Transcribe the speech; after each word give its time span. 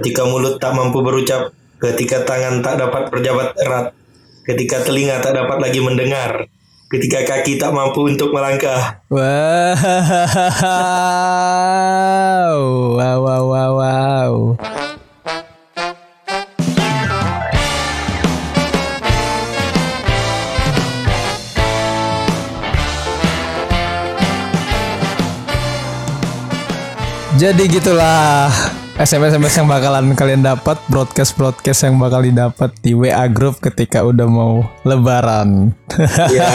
ketika 0.00 0.24
mulut 0.24 0.56
tak 0.56 0.72
mampu 0.72 1.04
berucap, 1.04 1.52
ketika 1.76 2.24
tangan 2.24 2.64
tak 2.64 2.80
dapat 2.80 3.12
berjabat 3.12 3.52
erat, 3.60 3.92
ketika 4.48 4.80
telinga 4.80 5.20
tak 5.20 5.36
dapat 5.36 5.60
lagi 5.60 5.76
mendengar, 5.84 6.48
ketika 6.88 7.20
kaki 7.28 7.60
tak 7.60 7.76
mampu 7.76 8.08
untuk 8.08 8.32
melangkah. 8.32 9.04
Wow, 9.12 9.76
wow, 12.96 13.18
wow, 13.20 13.44
wow, 13.44 13.76
wow. 13.76 14.56
Jadi 27.40 27.72
gitulah 27.72 28.52
SMS-SMS 29.00 29.64
yang 29.64 29.68
bakalan 29.72 30.12
kalian 30.12 30.44
dapat, 30.44 30.76
broadcast-broadcast 30.92 31.88
yang 31.88 31.96
bakal 31.96 32.20
didapat 32.20 32.68
di 32.84 32.92
WA 32.92 33.24
group 33.32 33.56
ketika 33.56 34.04
udah 34.04 34.28
mau 34.28 34.60
lebaran. 34.84 35.72
Iya. 36.28 36.48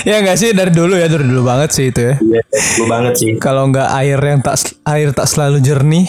ya 0.08 0.24
nggak 0.24 0.40
sih 0.40 0.56
dari 0.56 0.72
dulu 0.72 0.96
ya 0.96 1.04
dari 1.04 1.28
dulu 1.28 1.44
banget 1.44 1.76
sih 1.76 1.92
itu 1.92 2.00
ya. 2.00 2.14
Iya, 2.16 2.42
lu 2.80 2.84
banget 2.88 3.12
sih. 3.20 3.36
Kalau 3.36 3.68
nggak 3.68 3.92
air 4.00 4.16
yang 4.16 4.40
tak 4.40 4.72
air 4.88 5.12
tak 5.12 5.28
selalu 5.28 5.60
jernih, 5.60 6.08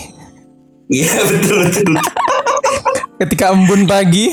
Iya 0.88 1.12
betul 1.28 1.58
betul. 1.68 1.92
ketika 3.28 3.52
embun 3.52 3.92
pagi, 3.92 4.32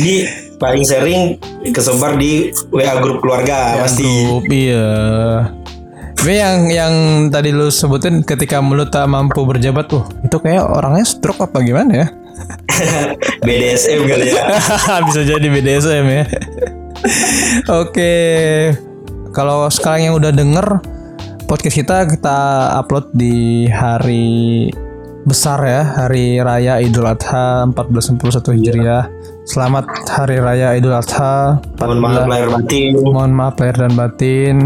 Ini 0.00 0.14
paling 0.56 0.84
sering 0.88 1.36
kesebar 1.76 2.16
di 2.16 2.56
WA 2.72 3.04
grup 3.04 3.20
keluarga 3.20 3.84
pasti. 3.84 4.00
grup 4.04 4.48
iya. 4.48 4.88
Tapi 6.20 6.36
yang 6.36 6.68
yang 6.68 6.94
tadi 7.32 7.48
lu 7.48 7.72
sebutin 7.72 8.20
ketika 8.20 8.60
mulut 8.60 8.92
tak 8.92 9.08
mampu 9.08 9.40
berjabat, 9.48 9.88
tuh 9.88 10.04
itu 10.20 10.36
kayak 10.36 10.68
orangnya 10.68 11.08
stroke 11.08 11.40
apa 11.40 11.64
gimana 11.64 12.04
ya? 12.04 12.06
BDSM 13.48 14.04
kali 14.04 14.28
ya. 14.28 14.44
Bisa 15.08 15.24
jadi 15.24 15.46
BDSM 15.48 16.04
ya. 16.04 16.24
Oke. 17.72 18.12
Kalau 19.32 19.64
sekarang 19.72 20.12
yang 20.12 20.14
udah 20.20 20.28
denger 20.28 20.84
podcast 21.48 21.80
kita 21.80 22.04
kita 22.04 22.38
upload 22.76 23.08
di 23.16 23.64
hari 23.72 24.68
besar 25.24 25.64
ya, 25.64 26.04
hari 26.04 26.36
raya 26.36 26.84
Idul 26.84 27.08
Adha 27.08 27.64
1441 27.72 28.60
Hijriah. 28.60 29.08
Selamat 29.48 29.88
hari 30.12 30.36
raya 30.36 30.76
Idul 30.76 31.00
Adha. 31.00 31.64
Mohon 31.80 31.98
maaf 32.04 32.28
lahir 32.28 32.48
batin. 32.52 32.92
Mohon 33.08 33.32
maaf 33.32 33.56
lahir 33.56 33.76
dan 33.88 33.92
batin. 33.96 34.56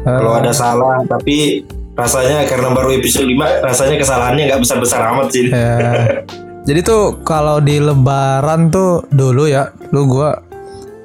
Kalau 0.00 0.32
ada 0.34 0.50
salah, 0.50 1.04
tapi 1.04 1.62
rasanya 1.92 2.48
karena 2.48 2.72
baru 2.72 2.96
episode 2.96 3.28
5 3.28 3.68
rasanya 3.68 3.96
kesalahannya 4.00 4.42
nggak 4.48 4.62
besar 4.64 4.78
besar 4.80 5.00
amat 5.12 5.28
sih. 5.28 5.52
Ya. 5.52 6.24
Jadi 6.68 6.80
tuh 6.86 7.20
kalau 7.26 7.58
di 7.58 7.82
lebaran 7.82 8.70
tuh 8.72 9.04
dulu 9.10 9.50
ya, 9.50 9.74
lu 9.92 10.08
gua 10.08 10.40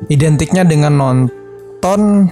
identiknya 0.07 0.63
dengan 0.63 0.93
nonton 0.95 2.29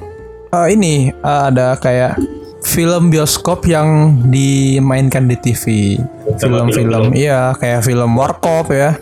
eh, 0.53 0.67
ini 0.71 1.09
eh, 1.11 1.41
ada 1.49 1.75
kayak 1.81 2.21
film 2.65 3.13
bioskop 3.13 3.65
yang 3.69 4.21
dimainkan 4.29 5.29
di 5.29 5.37
TV. 5.37 5.63
Film-film 6.41 7.13
iya 7.13 7.53
kayak 7.57 7.85
film 7.85 8.17
Warkop 8.17 8.73
ya. 8.73 8.97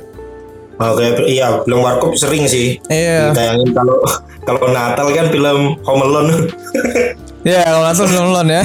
Oh, 0.82 0.98
kayak 0.98 1.22
iya 1.30 1.62
film 1.64 1.86
warkop 1.86 2.18
sering 2.18 2.50
sih. 2.50 2.82
Iya. 2.90 3.32
Ditayangin 3.32 3.72
kalau 3.72 3.98
kalau 4.48 4.64
Natal 4.74 5.08
kan 5.14 5.28
film 5.30 5.78
Home 5.86 6.04
Alone. 6.04 6.32
Iya 7.44 7.60
kalau 7.68 7.82
nonton 7.92 8.08
nonton 8.10 8.48
ya. 8.56 8.64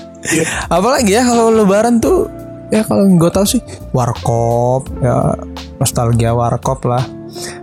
Apalagi 0.76 1.10
ya 1.12 1.22
kalau 1.24 1.52
lebaran 1.52 2.00
tuh 2.00 2.28
ya 2.72 2.80
kalau 2.84 3.04
gue 3.08 3.30
tahu 3.30 3.44
sih 3.44 3.60
Warkop 3.92 4.88
ya 5.00 5.36
nostalgia 5.80 6.32
Warkop 6.32 6.84
lah. 6.84 7.04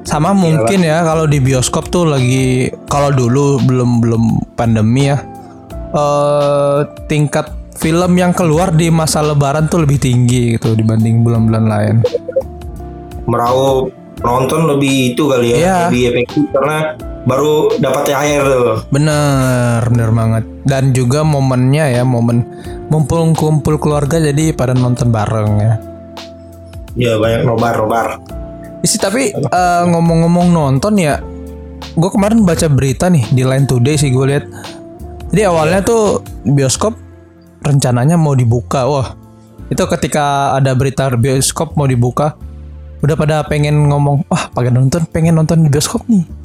Sama 0.04 0.36
mungkin 0.36 0.84
ya 0.84 1.06
kalau 1.06 1.26
di 1.26 1.40
bioskop 1.40 1.88
tuh 1.90 2.04
lagi 2.10 2.68
kalau 2.92 3.10
dulu 3.10 3.62
belum 3.64 4.04
belum 4.04 4.24
pandemi 4.60 5.08
ya 5.08 5.18
eh 5.92 6.80
tingkat 7.08 7.52
film 7.76 8.14
yang 8.14 8.32
keluar 8.36 8.70
di 8.72 8.92
masa 8.94 9.26
lebaran 9.26 9.66
tuh 9.66 9.84
lebih 9.84 9.98
tinggi 9.98 10.56
gitu 10.56 10.76
dibanding 10.76 11.24
bulan-bulan 11.26 11.66
lain. 11.66 11.96
Meraup 13.26 13.90
nonton 14.22 14.70
lebih 14.70 15.16
itu 15.16 15.24
kali 15.26 15.48
ya, 15.50 15.58
Iya. 15.58 15.78
lebih 15.90 16.04
efektif 16.14 16.44
karena 16.54 16.78
baru 17.26 17.78
dapat 17.78 18.10
THR 18.10 18.44
tuh. 18.46 18.78
Bener, 18.90 19.82
bener 19.86 20.10
banget. 20.14 20.44
Dan 20.66 20.94
juga 20.96 21.22
momennya 21.22 21.90
ya, 21.90 22.04
momen 22.06 22.46
kumpul-kumpul 22.92 23.80
keluarga 23.80 24.20
jadi 24.20 24.52
pada 24.52 24.76
nonton 24.76 25.10
bareng 25.10 25.52
ya. 25.62 25.74
Ya 27.00 27.14
banyak 27.16 27.48
nobar 27.48 27.80
nobar. 27.80 28.08
Isi 28.84 29.00
tapi 29.00 29.32
eh, 29.32 29.84
ngomong-ngomong 29.88 30.52
nonton 30.52 31.00
ya, 31.00 31.22
gue 31.96 32.10
kemarin 32.12 32.44
baca 32.44 32.68
berita 32.68 33.08
nih 33.08 33.24
di 33.32 33.48
Line 33.48 33.70
Today 33.70 33.96
sih 33.96 34.12
gue 34.12 34.26
lihat. 34.28 34.46
Jadi 35.32 35.42
awalnya 35.48 35.80
tuh 35.86 36.20
bioskop 36.44 36.98
rencananya 37.64 38.20
mau 38.20 38.36
dibuka, 38.36 38.84
wah 38.90 39.16
itu 39.72 39.80
ketika 39.88 40.58
ada 40.60 40.76
berita 40.76 41.08
bioskop 41.16 41.80
mau 41.80 41.88
dibuka, 41.88 42.36
udah 43.00 43.16
pada 43.16 43.48
pengen 43.48 43.88
ngomong, 43.88 44.28
wah 44.28 44.52
pengen 44.52 44.84
nonton, 44.84 45.08
pengen 45.08 45.40
nonton 45.40 45.64
di 45.64 45.72
bioskop 45.72 46.04
nih. 46.12 46.41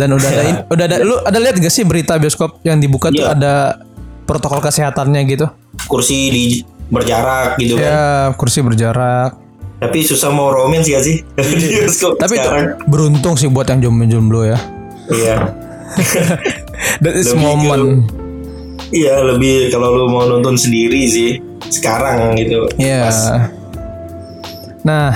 Dan 0.00 0.16
udah 0.16 0.28
ada, 0.32 0.42
udah 0.72 0.84
ada, 0.88 0.96
lu 1.04 1.20
ada 1.20 1.36
lihat 1.36 1.60
gak 1.60 1.68
sih 1.68 1.84
berita 1.84 2.16
bioskop 2.16 2.64
yang 2.64 2.80
dibuka 2.80 3.12
tuh 3.12 3.20
Iya. 3.20 3.36
ada 3.36 3.54
protokol 4.24 4.64
kesehatannya 4.64 5.20
gitu? 5.28 5.44
Kursi 5.84 6.18
di 6.32 6.44
berjarak 6.88 7.60
gitu 7.60 7.76
kan. 7.76 7.84
Ya 7.84 8.04
kursi 8.34 8.64
berjarak. 8.64 9.36
Tapi 9.80 10.04
susah 10.04 10.28
mau 10.28 10.48
ya 10.80 11.00
sih 11.00 11.20
di 11.20 11.64
bioskop 11.76 12.16
Iya. 12.16 12.20
Tapi 12.24 12.34
itu 12.34 12.48
sekarang. 12.48 12.66
beruntung 12.88 13.34
sih 13.36 13.52
buat 13.52 13.68
yang 13.68 13.84
jomblo-jomblo 13.84 14.48
ya. 14.48 14.58
Iya. 15.12 15.36
That 17.04 17.14
is 17.14 17.36
Lebih 17.36 17.42
moment. 17.44 17.84
Iya 18.90 19.22
lebih 19.22 19.70
kalau 19.70 19.94
lu 19.94 20.06
mau 20.10 20.26
nonton 20.26 20.58
sendiri 20.58 21.06
sih 21.06 21.38
sekarang 21.68 22.34
gitu. 22.40 22.66
Iya. 22.80 23.06
Pas. 23.06 23.18
Nah, 24.80 25.10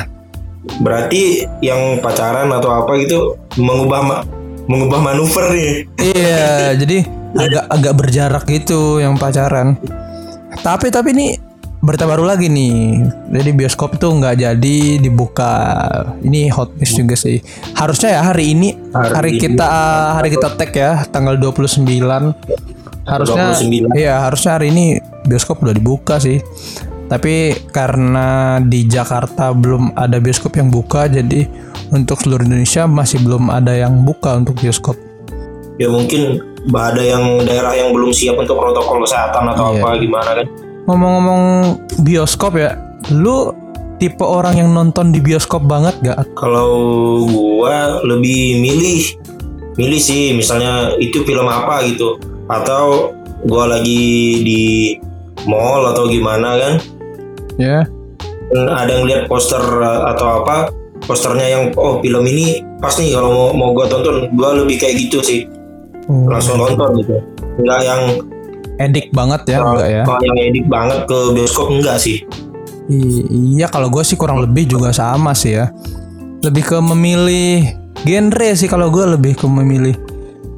Berarti 0.64 1.44
yang 1.60 2.00
pacaran 2.00 2.48
atau 2.48 2.72
apa 2.72 2.96
gitu 2.96 3.36
mengubah 3.60 4.24
mengubah 4.66 5.00
manuver 5.00 5.44
nih. 5.52 5.72
iya, 6.00 6.72
jadi 6.80 7.04
agak 7.34 7.64
agak 7.68 7.94
berjarak 7.98 8.44
gitu 8.48 9.02
yang 9.02 9.18
pacaran. 9.18 9.76
Tapi 10.62 10.88
tapi 10.94 11.10
ini 11.12 11.36
berita 11.84 12.08
baru 12.08 12.24
lagi 12.24 12.48
nih. 12.48 13.04
Jadi 13.28 13.50
bioskop 13.52 14.00
tuh 14.00 14.16
nggak 14.16 14.40
jadi 14.40 14.76
dibuka. 15.02 15.52
Ini 16.24 16.48
hot 16.48 16.80
news 16.80 16.92
juga 16.96 17.16
sih. 17.18 17.44
Harusnya 17.76 18.16
ya 18.16 18.22
hari 18.24 18.56
ini 18.56 18.72
Hari 18.94 19.12
hari, 19.12 19.30
ini. 19.36 19.40
kita 19.42 19.68
hari 20.16 20.28
kita 20.32 20.48
tag 20.56 20.72
ya 20.72 21.04
tanggal 21.12 21.36
29 21.36 21.84
harusnya 23.04 23.52
29. 23.52 24.00
iya 24.00 24.16
harusnya 24.24 24.56
hari 24.56 24.72
ini 24.72 24.96
bioskop 25.28 25.60
udah 25.60 25.76
dibuka 25.76 26.16
sih. 26.16 26.40
Tapi 27.04 27.52
karena 27.68 28.56
di 28.64 28.88
Jakarta 28.88 29.52
belum 29.52 29.92
ada 29.92 30.16
bioskop 30.16 30.56
yang 30.56 30.72
buka 30.72 31.04
jadi 31.04 31.44
untuk 31.92 32.20
seluruh 32.22 32.46
Indonesia 32.46 32.88
masih 32.88 33.20
belum 33.20 33.50
ada 33.52 33.74
yang 33.74 34.06
buka 34.06 34.38
untuk 34.38 34.56
bioskop. 34.60 34.96
Ya 35.76 35.90
mungkin 35.90 36.38
ada 36.70 37.02
yang 37.02 37.42
daerah 37.44 37.74
yang 37.74 37.90
belum 37.92 38.14
siap 38.14 38.38
untuk 38.38 38.56
protokol 38.56 39.02
kesehatan 39.02 39.52
atau 39.52 39.74
Iya. 39.74 39.82
apa 39.82 39.88
gimana 39.98 40.30
kan. 40.38 40.46
Ngomong-ngomong 40.86 41.42
bioskop 42.06 42.54
ya, 42.56 42.76
lu 43.10 43.50
tipe 43.98 44.22
orang 44.22 44.54
yang 44.60 44.70
nonton 44.70 45.10
di 45.10 45.18
bioskop 45.18 45.64
banget 45.66 45.96
gak? 46.04 46.22
Kalau 46.38 46.70
gua 47.28 48.00
lebih 48.04 48.60
milih 48.62 49.00
milih 49.74 50.00
sih 50.00 50.30
misalnya 50.38 50.94
itu 51.02 51.26
film 51.26 51.50
apa 51.50 51.82
gitu 51.88 52.14
atau 52.46 53.10
gua 53.48 53.74
lagi 53.78 54.40
di 54.46 54.62
mall 55.50 55.90
atau 55.90 56.06
gimana 56.06 56.54
kan 56.56 56.74
Ya. 57.54 57.86
Dan 58.50 58.66
ada 58.66 58.90
yang 58.90 59.06
lihat 59.06 59.30
poster 59.30 59.62
uh, 59.62 60.10
atau 60.14 60.42
apa 60.42 60.70
posternya 61.04 61.46
yang 61.46 61.62
oh 61.76 62.00
film 62.00 62.24
ini 62.24 62.64
pas 62.80 62.92
nih 62.96 63.16
kalau 63.16 63.30
mau 63.30 63.48
mau 63.52 63.70
gua 63.76 63.86
tonton 63.88 64.28
gua 64.36 64.56
lebih 64.56 64.80
kayak 64.80 64.96
gitu 65.08 65.20
sih 65.20 65.40
langsung 66.08 66.60
nonton 66.60 67.00
gitu 67.00 67.16
nggak 67.64 67.80
yang 67.84 68.02
Edik 68.74 69.14
banget 69.14 69.54
ya, 69.54 69.62
enggak 69.62 69.86
ya? 69.86 70.02
oh, 70.02 70.18
yang 70.18 70.34
edit 70.50 70.66
banget 70.66 71.06
ke 71.06 71.18
bioskop 71.30 71.70
enggak 71.70 71.94
sih 72.02 72.26
I- 72.88 73.56
iya 73.56 73.66
kalau 73.72 73.88
gue 73.88 74.04
sih 74.04 74.16
kurang 74.18 74.44
lebih 74.44 74.68
juga 74.68 74.92
sama 74.92 75.32
sih 75.32 75.56
ya. 75.56 75.72
Lebih 76.44 76.64
ke 76.68 76.76
memilih 76.84 77.64
genre 78.04 78.48
sih 78.52 78.68
kalau 78.68 78.92
gue 78.92 79.16
lebih 79.16 79.40
ke 79.40 79.46
memilih. 79.48 79.96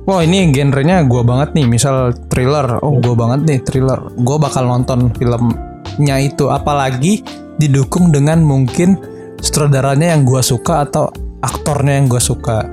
Wah 0.06 0.22
ini 0.22 0.50
genrenya 0.54 1.02
gue 1.06 1.22
banget 1.22 1.54
nih, 1.54 1.66
misal 1.66 2.14
thriller. 2.30 2.78
Oh 2.82 2.98
gue 2.98 3.14
banget 3.14 3.40
nih 3.46 3.58
thriller. 3.62 4.10
Gue 4.18 4.38
bakal 4.38 4.66
nonton 4.66 5.10
filmnya 5.14 6.16
itu, 6.18 6.50
apalagi 6.50 7.22
didukung 7.58 8.10
dengan 8.10 8.42
mungkin 8.42 8.98
sutradaranya 9.46 10.18
yang 10.18 10.26
gue 10.26 10.42
suka 10.42 10.82
atau 10.82 11.08
aktornya 11.38 12.02
yang 12.02 12.10
gue 12.10 12.18
suka. 12.18 12.66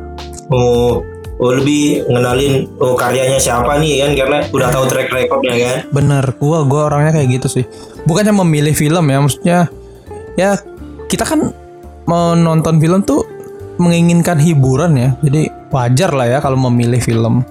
oh 0.50 1.06
oh 1.38 1.52
lebih 1.54 2.06
ngenalin 2.10 2.70
oh 2.78 2.94
karyanya 2.94 3.38
siapa 3.38 3.78
nih 3.78 4.02
kan 4.06 4.12
karena 4.16 4.38
udah 4.50 4.68
tahu 4.70 4.86
track 4.86 5.10
recordnya 5.10 5.54
kan 5.58 5.78
Bener, 5.90 6.26
gua 6.38 6.62
gua 6.64 6.82
orangnya 6.90 7.14
kayak 7.16 7.42
gitu 7.42 7.48
sih. 7.50 7.66
Bukannya 8.06 8.34
memilih 8.36 8.74
film 8.74 9.06
ya, 9.08 9.18
maksudnya 9.18 9.58
ya 10.36 10.58
kita 11.08 11.26
kan 11.26 11.52
mau 12.06 12.34
nonton 12.34 12.78
film 12.78 13.02
tuh 13.02 13.26
menginginkan 13.78 14.38
hiburan 14.38 14.94
ya. 14.94 15.10
Jadi 15.26 15.42
wajar 15.70 16.14
lah 16.14 16.28
ya 16.30 16.38
kalau 16.38 16.56
memilih 16.70 17.02
film 17.02 17.42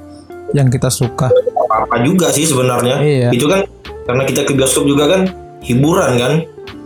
yang 0.52 0.68
kita 0.68 0.88
suka. 0.88 1.30
apa 1.72 2.04
juga 2.04 2.28
sih 2.28 2.44
sebenarnya 2.44 3.00
Iya. 3.00 3.28
itu 3.32 3.48
kan 3.48 3.64
karena 4.04 4.22
kita 4.28 4.44
ke 4.44 4.52
bioskop 4.52 4.84
juga 4.84 5.08
kan 5.08 5.24
hiburan 5.64 6.20
kan 6.20 6.32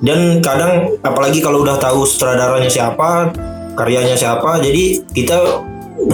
dan 0.04 0.40
kadang 0.44 0.96
apalagi 1.00 1.40
kalau 1.40 1.64
udah 1.64 1.80
tahu 1.80 2.04
sutradaranya 2.04 2.68
siapa 2.68 3.32
karyanya 3.76 4.16
siapa 4.16 4.60
jadi 4.60 5.04
kita 5.12 5.36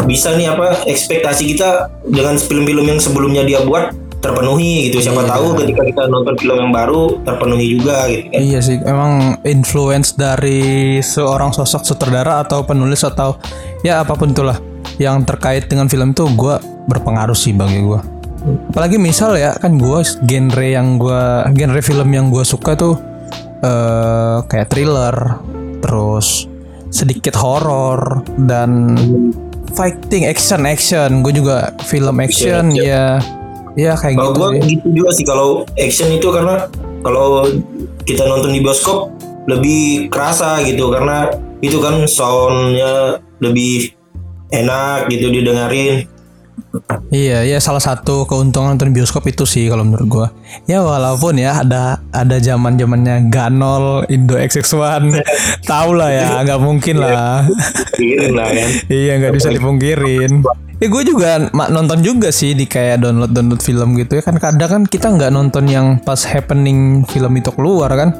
bisa 0.06 0.34
nih 0.34 0.54
apa 0.54 0.86
ekspektasi 0.86 1.54
kita 1.54 1.90
dengan 2.06 2.38
film-film 2.38 2.86
yang 2.86 3.00
sebelumnya 3.02 3.42
dia 3.42 3.60
buat 3.66 3.92
terpenuhi 4.22 4.88
gitu. 4.88 5.02
Siapa 5.02 5.26
tahu 5.26 5.58
ketika 5.58 5.82
kita 5.82 6.02
nonton 6.06 6.38
film 6.38 6.56
yang 6.56 6.70
baru 6.70 7.18
terpenuhi 7.26 7.76
juga 7.76 8.06
gitu 8.06 8.30
kan. 8.30 8.38
Iya 8.38 8.58
sih, 8.62 8.78
emang 8.86 9.42
influence 9.42 10.14
dari 10.14 11.02
seorang 11.02 11.50
sosok 11.50 11.82
sutradara 11.82 12.46
atau 12.46 12.62
penulis 12.62 13.02
atau 13.02 13.36
ya 13.82 14.06
apa 14.06 14.14
pun 14.14 14.30
itulah 14.30 14.56
yang 15.02 15.26
terkait 15.26 15.66
dengan 15.66 15.90
film 15.90 16.14
itu 16.14 16.24
gua 16.38 16.62
berpengaruh 16.86 17.36
sih 17.36 17.50
bagi 17.50 17.82
gua. 17.82 18.00
Apalagi 18.70 18.98
misal 18.98 19.34
ya 19.38 19.58
kan 19.58 19.74
gua 19.78 20.06
genre 20.22 20.66
yang 20.66 20.98
gua 21.02 21.46
genre 21.50 21.82
film 21.82 22.08
yang 22.14 22.30
gua 22.30 22.46
suka 22.46 22.78
tuh 22.78 22.94
eh 23.62 24.36
kayak 24.50 24.68
thriller, 24.68 25.16
terus 25.80 26.50
sedikit 26.92 27.32
horor 27.38 28.26
dan 28.46 28.98
fighting 29.72 30.28
action 30.28 30.66
action. 30.68 31.22
Gue 31.22 31.32
juga 31.32 31.72
film 31.86 32.20
action 32.20 32.74
ya 32.76 33.22
ya 33.72 33.96
kayak 33.96 34.20
Kalau 34.20 34.30
gitu 34.36 34.38
gua 34.38 34.48
sih. 34.52 34.60
gitu 34.76 34.86
juga 34.92 35.10
sih 35.16 35.24
kalau 35.24 35.48
action 35.80 36.08
itu 36.12 36.28
karena 36.28 36.68
kalau 37.00 37.48
kita 38.04 38.22
nonton 38.28 38.52
di 38.52 38.60
bioskop 38.60 39.08
lebih 39.48 40.12
kerasa 40.12 40.60
gitu 40.62 40.92
karena 40.92 41.32
itu 41.64 41.80
kan 41.80 42.04
soundnya 42.06 43.18
lebih 43.40 43.94
enak 44.52 45.08
gitu 45.08 45.32
didengarin. 45.32 46.04
Iya, 47.12 47.44
ya 47.44 47.58
salah 47.60 47.84
satu 47.84 48.24
keuntungan 48.24 48.72
nonton 48.72 48.96
bioskop 48.96 49.28
itu 49.28 49.44
sih 49.44 49.68
kalau 49.68 49.84
menurut 49.84 50.08
gua. 50.08 50.26
Ya 50.64 50.80
walaupun 50.80 51.36
ya 51.36 51.60
ada 51.60 52.00
ada 52.08 52.40
zaman 52.40 52.80
zamannya 52.80 53.28
Ganol, 53.28 54.08
Indo 54.08 54.40
XX1, 54.40 55.12
tahu 55.70 55.90
lah 55.92 56.08
ya, 56.08 56.28
nggak 56.40 56.60
mungkin 56.64 56.96
lah. 57.04 57.44
Lah 58.32 58.48
kan. 58.48 58.68
iya 59.04 59.20
nggak 59.20 59.34
bisa 59.36 59.52
dipungkirin. 59.52 60.40
Ya 60.82 60.90
gue 60.90 61.02
juga 61.06 61.38
mak 61.54 61.70
nonton 61.70 62.02
juga 62.02 62.34
sih 62.34 62.58
di 62.58 62.66
kayak 62.66 63.06
download 63.06 63.30
download 63.30 63.62
film 63.62 63.94
gitu 63.94 64.18
ya 64.18 64.22
kan 64.26 64.34
kadang 64.34 64.66
kan 64.66 64.82
kita 64.82 65.14
nggak 65.14 65.30
nonton 65.30 65.70
yang 65.70 66.02
pas 66.02 66.18
happening 66.26 67.06
film 67.06 67.36
itu 67.38 67.52
keluar 67.54 67.92
kan. 67.92 68.16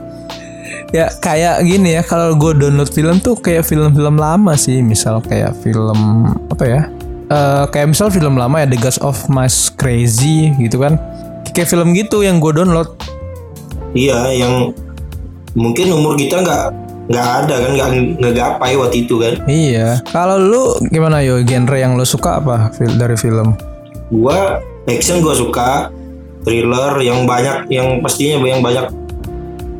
Ya 0.93 1.09
kayak 1.09 1.65
gini 1.65 1.97
ya 1.97 2.05
kalau 2.05 2.37
gue 2.37 2.53
download 2.53 2.93
film 2.93 3.19
tuh 3.19 3.35
kayak 3.41 3.65
film-film 3.65 4.21
lama 4.21 4.53
sih 4.55 4.85
misal 4.85 5.25
kayak 5.25 5.57
film 5.65 6.29
apa 6.53 6.65
ya 6.69 6.83
Eh 7.33 7.65
kayak 7.73 7.97
misal 7.97 8.13
film 8.13 8.37
lama 8.37 8.61
ya 8.61 8.69
The 8.69 8.77
Ghost 8.77 9.01
of 9.01 9.17
Mas 9.33 9.73
Crazy 9.73 10.53
gitu 10.61 10.85
kan. 10.85 11.01
Kayak 11.53 11.73
film 11.73 11.97
gitu 11.97 12.21
yang 12.21 12.41
gue 12.41 12.53
download. 12.53 12.93
Iya, 13.93 14.33
yang 14.37 14.73
mungkin 15.53 15.93
umur 15.93 16.17
kita 16.17 16.41
nggak 16.41 16.65
nggak 17.13 17.29
ada 17.45 17.55
kan 17.61 17.71
nggak 17.77 17.89
nggak 18.21 18.35
gapai 18.37 18.73
waktu 18.77 19.05
itu 19.05 19.17
kan. 19.21 19.37
iya. 19.45 20.01
Kalau 20.13 20.37
lu 20.37 20.65
gimana 20.89 21.21
yo? 21.21 21.41
Genre 21.45 21.77
yang 21.77 21.97
lu 21.97 22.05
suka 22.05 22.41
apa 22.41 22.73
dari 22.97 23.17
film? 23.17 23.53
Gua 24.09 24.61
action 24.85 25.21
gua 25.21 25.37
suka, 25.37 25.89
thriller 26.45 27.01
yang 27.01 27.25
banyak 27.25 27.69
yang 27.69 28.01
pastinya 28.01 28.41
yang 28.45 28.61
banyak 28.61 28.87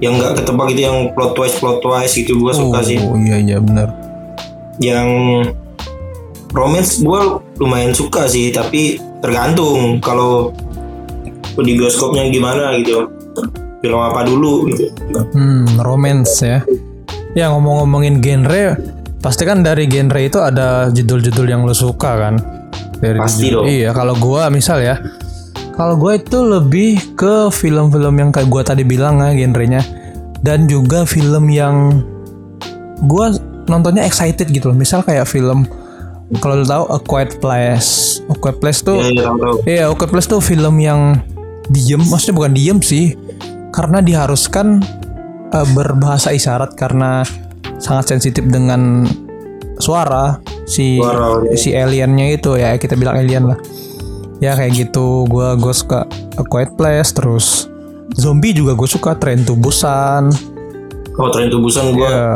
yang 0.03 0.19
nggak 0.19 0.41
ketebak 0.41 0.73
itu 0.75 0.83
yang 0.83 1.13
plot 1.15 1.33
twist 1.37 1.57
plot 1.63 1.79
twist 1.81 2.17
gitu 2.17 2.37
gua 2.37 2.53
suka 2.53 2.81
sih. 2.83 2.99
oh 2.99 3.15
iya 3.17 3.39
iya 3.39 3.57
bener 3.63 3.87
Yang 4.83 5.09
romance 6.53 7.01
gua 7.01 7.41
lumayan 7.59 7.97
suka 7.97 8.29
sih 8.29 8.53
tapi 8.53 9.01
tergantung 9.21 9.99
kalau 9.99 10.53
di 11.59 11.73
bioskopnya 11.77 12.29
gimana 12.29 12.77
gitu. 12.81 13.09
Film 13.83 13.99
apa 13.99 14.23
dulu 14.23 14.71
gitu. 14.71 14.87
Hmm, 15.35 15.67
romance 15.83 16.39
ya. 16.41 16.63
Ya 17.35 17.51
ngomong-ngomongin 17.51 18.23
genre, 18.23 18.79
pasti 19.19 19.43
kan 19.43 19.65
dari 19.65 19.91
genre 19.91 20.21
itu 20.23 20.39
ada 20.39 20.93
judul-judul 20.93 21.49
yang 21.51 21.67
lo 21.67 21.75
suka 21.75 22.15
kan? 22.15 22.35
Dari 23.03 23.19
Pasti 23.19 23.51
judul- 23.51 23.67
dong. 23.67 23.73
Iya, 23.73 23.91
kalau 23.91 24.15
gua 24.15 24.47
misal 24.53 24.79
ya, 24.85 25.01
kalau 25.75 25.99
gua 25.99 26.15
itu 26.15 26.39
lebih 26.39 27.19
ke 27.19 27.51
film-film 27.51 28.15
yang 28.23 28.31
kayak 28.31 28.47
gua 28.47 28.63
tadi 28.63 28.87
bilang 28.87 29.19
ya 29.19 29.35
genrenya, 29.35 29.83
dan 30.47 30.71
juga 30.71 31.03
film 31.03 31.51
yang 31.51 32.05
gua 33.03 33.35
nontonnya 33.67 34.07
excited 34.07 34.47
gitu 34.47 34.71
loh. 34.71 34.79
Misal 34.79 35.03
kayak 35.03 35.27
film 35.27 35.67
kalau 36.41 36.63
lo 36.63 36.65
tahu 36.65 36.85
A 36.89 36.99
Quiet 37.03 37.33
Place, 37.43 38.23
A 38.31 38.35
Quiet 38.39 38.57
Place 38.63 38.81
tuh 38.81 39.03
Ya, 39.03 39.11
ya, 39.13 39.25
tahu, 39.29 39.37
tahu. 39.37 39.57
Iya, 39.69 39.85
Oke 39.93 40.05
Plus 40.09 40.25
tuh 40.25 40.41
film 40.41 40.81
yang 40.81 41.21
diem, 41.69 42.01
maksudnya 42.09 42.35
bukan 42.37 42.53
diem 42.57 42.79
sih, 42.81 43.19
karena 43.75 44.01
diharuskan 44.01 44.81
eh, 45.53 45.67
berbahasa 45.77 46.33
isyarat 46.33 46.73
karena 46.79 47.27
sangat 47.77 48.17
sensitif 48.17 48.47
dengan 48.49 49.05
suara 49.77 50.39
si 50.65 51.03
Suara, 51.03 51.43
si 51.59 51.75
aliennya 51.75 52.39
itu 52.39 52.55
ya 52.57 52.79
kita 52.79 52.97
bilang 52.97 53.19
alien 53.19 53.53
lah. 53.53 53.59
Ya 54.43 54.59
kayak 54.59 54.75
gitu, 54.75 55.27
gua 55.31 55.55
gua 55.55 55.75
suka 55.75 56.09
A 56.39 56.43
Quiet 56.47 56.75
Place, 56.81 57.15
terus 57.15 57.69
zombie 58.17 58.53
juga 58.53 58.77
gue 58.77 58.89
suka, 58.91 59.17
Train 59.17 59.41
to 59.47 59.57
Busan. 59.57 60.29
Oh, 61.21 61.29
Tren 61.29 61.53
Tubusan 61.53 61.93
gua 61.93 62.09
Ya, 62.09 62.29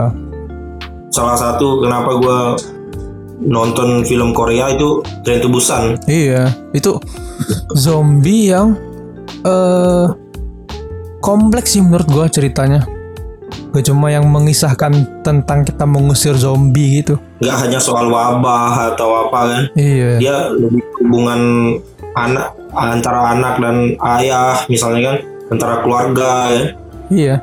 salah 1.08 1.36
satu 1.36 1.80
kenapa 1.80 2.12
gua 2.20 2.60
nonton 3.38 4.00
film 4.02 4.32
Korea 4.32 4.70
itu 4.70 5.00
Tren 5.20 5.38
to 5.38 5.48
Busan. 5.48 6.00
iya, 6.06 6.48
itu 6.72 6.96
zombie 7.72 8.48
yang 8.48 8.72
eh 9.42 10.06
kompleks 11.18 11.74
sih 11.74 11.82
menurut 11.82 12.06
gua 12.06 12.26
ceritanya. 12.26 12.86
Gak 13.70 13.92
cuma 13.92 14.08
yang 14.08 14.24
mengisahkan 14.24 15.20
tentang 15.20 15.60
kita 15.60 15.84
mengusir 15.84 16.32
zombie 16.34 17.02
gitu. 17.02 17.20
nggak 17.36 17.56
hanya 17.60 17.76
soal 17.76 18.08
wabah 18.08 18.96
atau 18.96 19.28
apa 19.28 19.38
kan 19.44 19.62
Iya. 19.76 20.16
dia 20.16 20.36
lebih 20.48 20.80
hubungan 20.96 21.40
anak 22.16 22.56
antara 22.72 23.36
anak 23.36 23.60
dan 23.60 23.92
ayah 24.16 24.64
misalnya 24.66 25.12
kan 25.12 25.16
antara 25.52 25.84
keluarga 25.84 26.30
ya 26.48 26.64
Iya. 27.06 27.34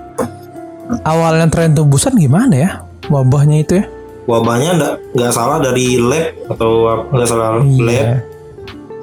Awalnya 1.05 1.45
tren 1.47 1.77
tubusan 1.77 2.17
gimana 2.17 2.55
ya? 2.57 2.69
Wabahnya 3.05 3.61
itu 3.61 3.73
ya? 3.79 3.85
Wabahnya 4.23 4.71
nggak 4.75 4.93
nggak 5.13 5.31
salah 5.31 5.59
dari 5.59 5.97
lab 5.97 6.31
atau 6.47 6.69
nggak 7.11 7.27
salah 7.27 7.49
lab 7.59 7.65
Iya. 7.67 8.23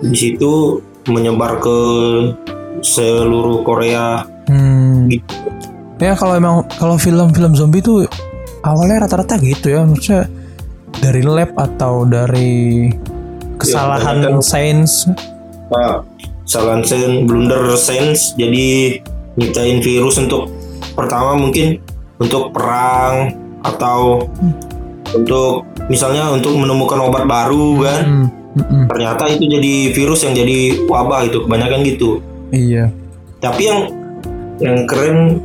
di 0.00 0.16
situ 0.16 0.80
menyebar 1.06 1.60
ke 1.60 1.78
seluruh 2.80 3.60
Korea 3.62 4.24
Hmm. 4.46 5.06
Gitu. 5.06 5.30
Ya 6.00 6.18
kalau 6.18 6.34
emang 6.34 6.54
kalau 6.74 6.98
film-film 6.98 7.54
zombie 7.54 7.78
tuh 7.78 8.02
awalnya 8.62 9.06
rata-rata 9.06 9.38
gitu 9.38 9.70
ya, 9.70 9.86
maksudnya 9.86 10.26
dari 10.98 11.22
lab 11.22 11.54
atau 11.54 12.02
dari 12.02 12.90
kesalahan 13.54 14.18
kan. 14.18 14.42
sains. 14.42 15.06
Nah, 15.70 16.02
kesalahan 16.42 16.82
sen 16.82 17.30
blunder 17.30 17.62
sense 17.78 18.34
jadi 18.34 18.98
nyiptain 19.38 19.78
virus 19.78 20.18
untuk 20.18 20.50
pertama 20.98 21.38
mungkin 21.38 21.78
untuk 22.18 22.50
perang 22.50 23.30
atau 23.62 24.26
untuk 25.12 25.66
misalnya 25.86 26.30
untuk 26.30 26.54
menemukan 26.54 26.98
obat 27.02 27.24
baru 27.24 27.66
kan 27.80 28.02
Hmm. 28.02 28.26
mm-mm. 28.56 28.82
ternyata 28.90 29.30
itu 29.30 29.46
jadi 29.46 29.72
virus 29.94 30.20
yang 30.22 30.34
jadi 30.34 30.58
wabah 30.86 31.22
itu 31.24 31.38
kebanyakan 31.42 31.80
gitu 31.86 32.18
Iya. 32.50 32.90
tapi 33.38 33.62
yang 33.66 33.80
yang 34.58 34.76
keren 34.84 35.38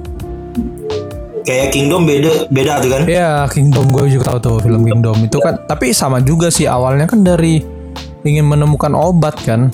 kayak 1.46 1.70
Kingdom 1.70 2.04
beda 2.04 2.50
beda 2.50 2.82
tuh 2.82 2.90
kan 2.90 3.02
Ya 3.06 3.46
Kingdom 3.46 3.94
gue 3.94 4.10
juga 4.10 4.34
tahu 4.34 4.40
tuh 4.42 4.56
film 4.60 4.82
Kingdom 4.82 5.14
itu 5.24 5.38
kan. 5.38 5.62
Tapi 5.64 5.94
sama 5.94 6.18
juga 6.20 6.50
sih 6.50 6.66
awalnya 6.66 7.06
kan 7.06 7.22
dari 7.22 7.62
ingin 8.26 8.44
menemukan 8.44 8.92
obat 8.92 9.38
kan. 9.46 9.70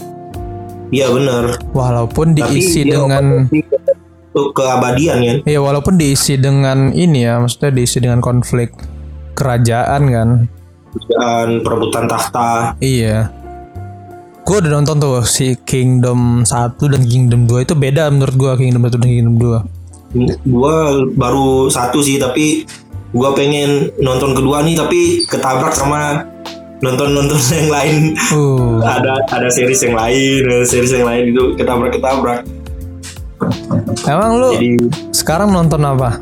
iya 0.92 1.08
bener 1.08 1.56
Walaupun 1.72 2.36
tapi 2.36 2.60
diisi 2.60 2.84
dengan 2.84 3.48
keabadian 4.36 5.18
kan 5.24 5.38
Iya 5.48 5.60
walaupun 5.64 5.96
diisi 5.96 6.36
dengan 6.36 6.92
ini 6.92 7.24
ya, 7.24 7.40
maksudnya 7.40 7.72
diisi 7.72 8.04
dengan 8.04 8.20
konflik 8.20 8.76
kerajaan 9.34 10.02
kan. 10.08 10.30
dan 10.92 11.64
perebutan 11.64 12.04
tahta 12.04 12.76
Iya. 12.78 13.32
Gue 14.44 14.60
udah 14.60 14.72
nonton 14.76 15.00
tuh 15.00 15.24
si 15.24 15.56
Kingdom 15.64 16.44
1 16.44 16.76
dan 16.82 17.08
Kingdom 17.08 17.48
2 17.48 17.64
itu 17.64 17.72
beda 17.72 18.12
menurut 18.12 18.36
gue 18.36 18.52
Kingdom 18.60 18.84
1 18.84 19.00
dan 19.00 19.08
Kingdom 19.08 19.36
2. 19.40 19.80
gua 20.44 20.92
baru 21.16 21.72
satu 21.72 22.04
sih 22.04 22.20
tapi 22.20 22.68
gua 23.12 23.32
pengen 23.32 23.88
nonton 23.98 24.36
kedua 24.36 24.60
nih 24.60 24.76
tapi 24.76 25.24
ketabrak 25.24 25.72
sama 25.72 26.28
nonton 26.84 27.16
nonton 27.16 27.40
yang 27.56 27.72
lain 27.72 27.96
Uh, 28.36 28.84
ada 28.84 29.24
ada 29.32 29.48
series 29.48 29.80
yang 29.80 29.96
lain 29.96 30.44
ada 30.44 30.68
series 30.68 30.92
yang 30.92 31.08
lain 31.08 31.32
itu 31.32 31.56
ketabrak 31.56 31.96
ketabrak 31.96 32.44
emang 34.04 34.32
lu 34.36 34.50
jadi 34.52 34.72
sekarang 35.12 35.56
nonton 35.56 35.80
apa? 35.80 36.20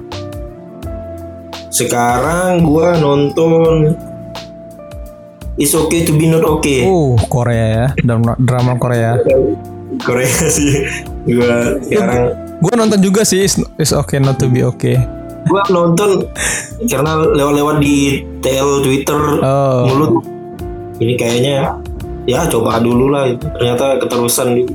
Sekarang 1.79 2.67
gua 2.67 2.99
nonton 2.99 3.95
It's 5.59 5.75
okay 5.75 6.07
to 6.07 6.15
be 6.15 6.31
not 6.31 6.43
okay 6.47 6.87
Uh, 6.87 7.19
Korea 7.27 7.65
ya, 7.67 7.87
drama, 7.99 8.31
drama 8.39 8.79
Korea. 8.79 9.19
Korea 9.99 10.31
sih 10.55 10.87
gua 11.27 11.75
sekarang 11.83 12.31
Gue 12.59 12.73
nonton 12.75 12.99
juga 12.99 13.23
sih, 13.23 13.47
It's, 13.47 13.55
It's 13.79 13.95
Okay 13.95 14.19
Not 14.19 14.35
to 14.43 14.51
Be 14.51 14.67
Okay. 14.67 14.99
gua 15.47 15.63
nonton 15.71 16.27
karena 16.87 17.15
lewat-lewat 17.23 17.79
di 17.79 18.23
TL 18.43 18.83
Twitter 18.83 19.19
Oh, 19.39 19.87
mulut 19.87 20.11
ini 20.99 21.15
kayaknya 21.15 21.79
ya 22.27 22.43
coba 22.51 22.83
dulu 22.83 23.07
lah 23.07 23.31
ternyata 23.39 24.03
keterusan 24.03 24.67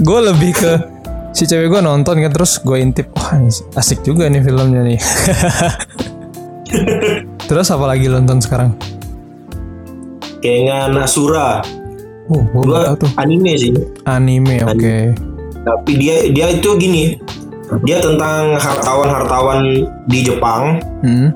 gue 0.00 0.18
lebih 0.20 0.52
ke 0.52 0.72
si 1.32 1.48
cewek 1.48 1.72
gue 1.72 1.80
nonton 1.80 2.20
kan 2.20 2.30
terus 2.32 2.60
gue 2.60 2.76
intip, 2.80 3.08
wah 3.16 3.38
asik 3.76 4.02
juga 4.02 4.26
nih 4.26 4.42
filmnya 4.42 4.82
nih. 4.82 5.00
terus 7.48 7.68
apa 7.70 7.84
lagi 7.90 8.06
nonton 8.06 8.38
sekarang? 8.38 8.74
kayaknya 10.40 10.88
Nasura 10.88 11.60
Uh, 12.30 12.46
gue 12.54 12.62
gua 12.62 12.94
tuh. 12.94 13.10
anime 13.18 13.58
sih. 13.58 13.74
Anime, 14.06 14.62
oke. 14.62 15.18
tapi 15.66 15.92
dia 15.98 16.30
dia 16.30 16.46
itu 16.54 16.78
gini. 16.78 17.18
Dia 17.82 17.98
tentang 17.98 18.54
hartawan-hartawan 18.54 19.66
di 20.06 20.18
Jepang. 20.22 20.78
Hmm. 21.02 21.34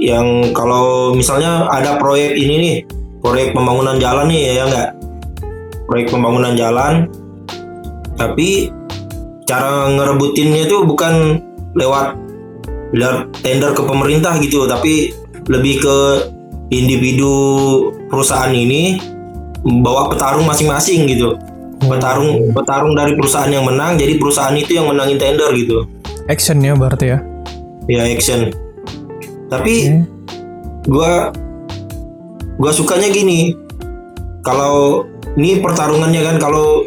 yang 0.00 0.52
kalau 0.56 1.12
misalnya 1.12 1.68
ada 1.68 2.00
proyek 2.00 2.32
ini 2.32 2.54
nih 2.56 2.76
proyek 3.20 3.52
pembangunan 3.52 4.00
jalan 4.00 4.32
nih 4.32 4.56
ya 4.56 4.64
enggak 4.64 4.90
proyek 5.88 6.12
pembangunan 6.12 6.52
jalan. 6.56 7.08
Tapi 8.20 8.68
cara 9.48 9.92
ngerebutinnya 9.92 10.68
itu 10.68 10.84
bukan 10.88 11.40
lewat 11.72 12.16
tender 13.42 13.70
ke 13.72 13.82
pemerintah 13.86 14.34
gitu 14.42 14.66
tapi 14.66 15.14
lebih 15.46 15.82
ke 15.82 15.98
individu 16.70 17.34
perusahaan 18.10 18.50
ini 18.50 18.98
bawa 19.82 20.10
petarung 20.10 20.46
masing-masing 20.46 21.10
gitu. 21.10 21.36
Petarung 21.80 22.52
petarung 22.52 22.92
dari 22.92 23.16
perusahaan 23.16 23.48
yang 23.48 23.64
menang 23.64 23.96
jadi 23.96 24.20
perusahaan 24.20 24.52
itu 24.52 24.76
yang 24.76 24.90
menangin 24.90 25.16
tender 25.16 25.48
gitu. 25.56 25.88
Actionnya 26.28 26.76
berarti 26.76 27.16
ya? 27.16 27.18
ya 27.90 28.06
action. 28.06 28.54
Tapi 29.50 30.04
gua 30.86 31.34
gua 32.60 32.70
sukanya 32.70 33.10
gini. 33.10 33.56
Kalau 34.40 35.04
ini 35.36 35.60
pertarungannya 35.60 36.22
kan 36.24 36.36
kalau 36.40 36.84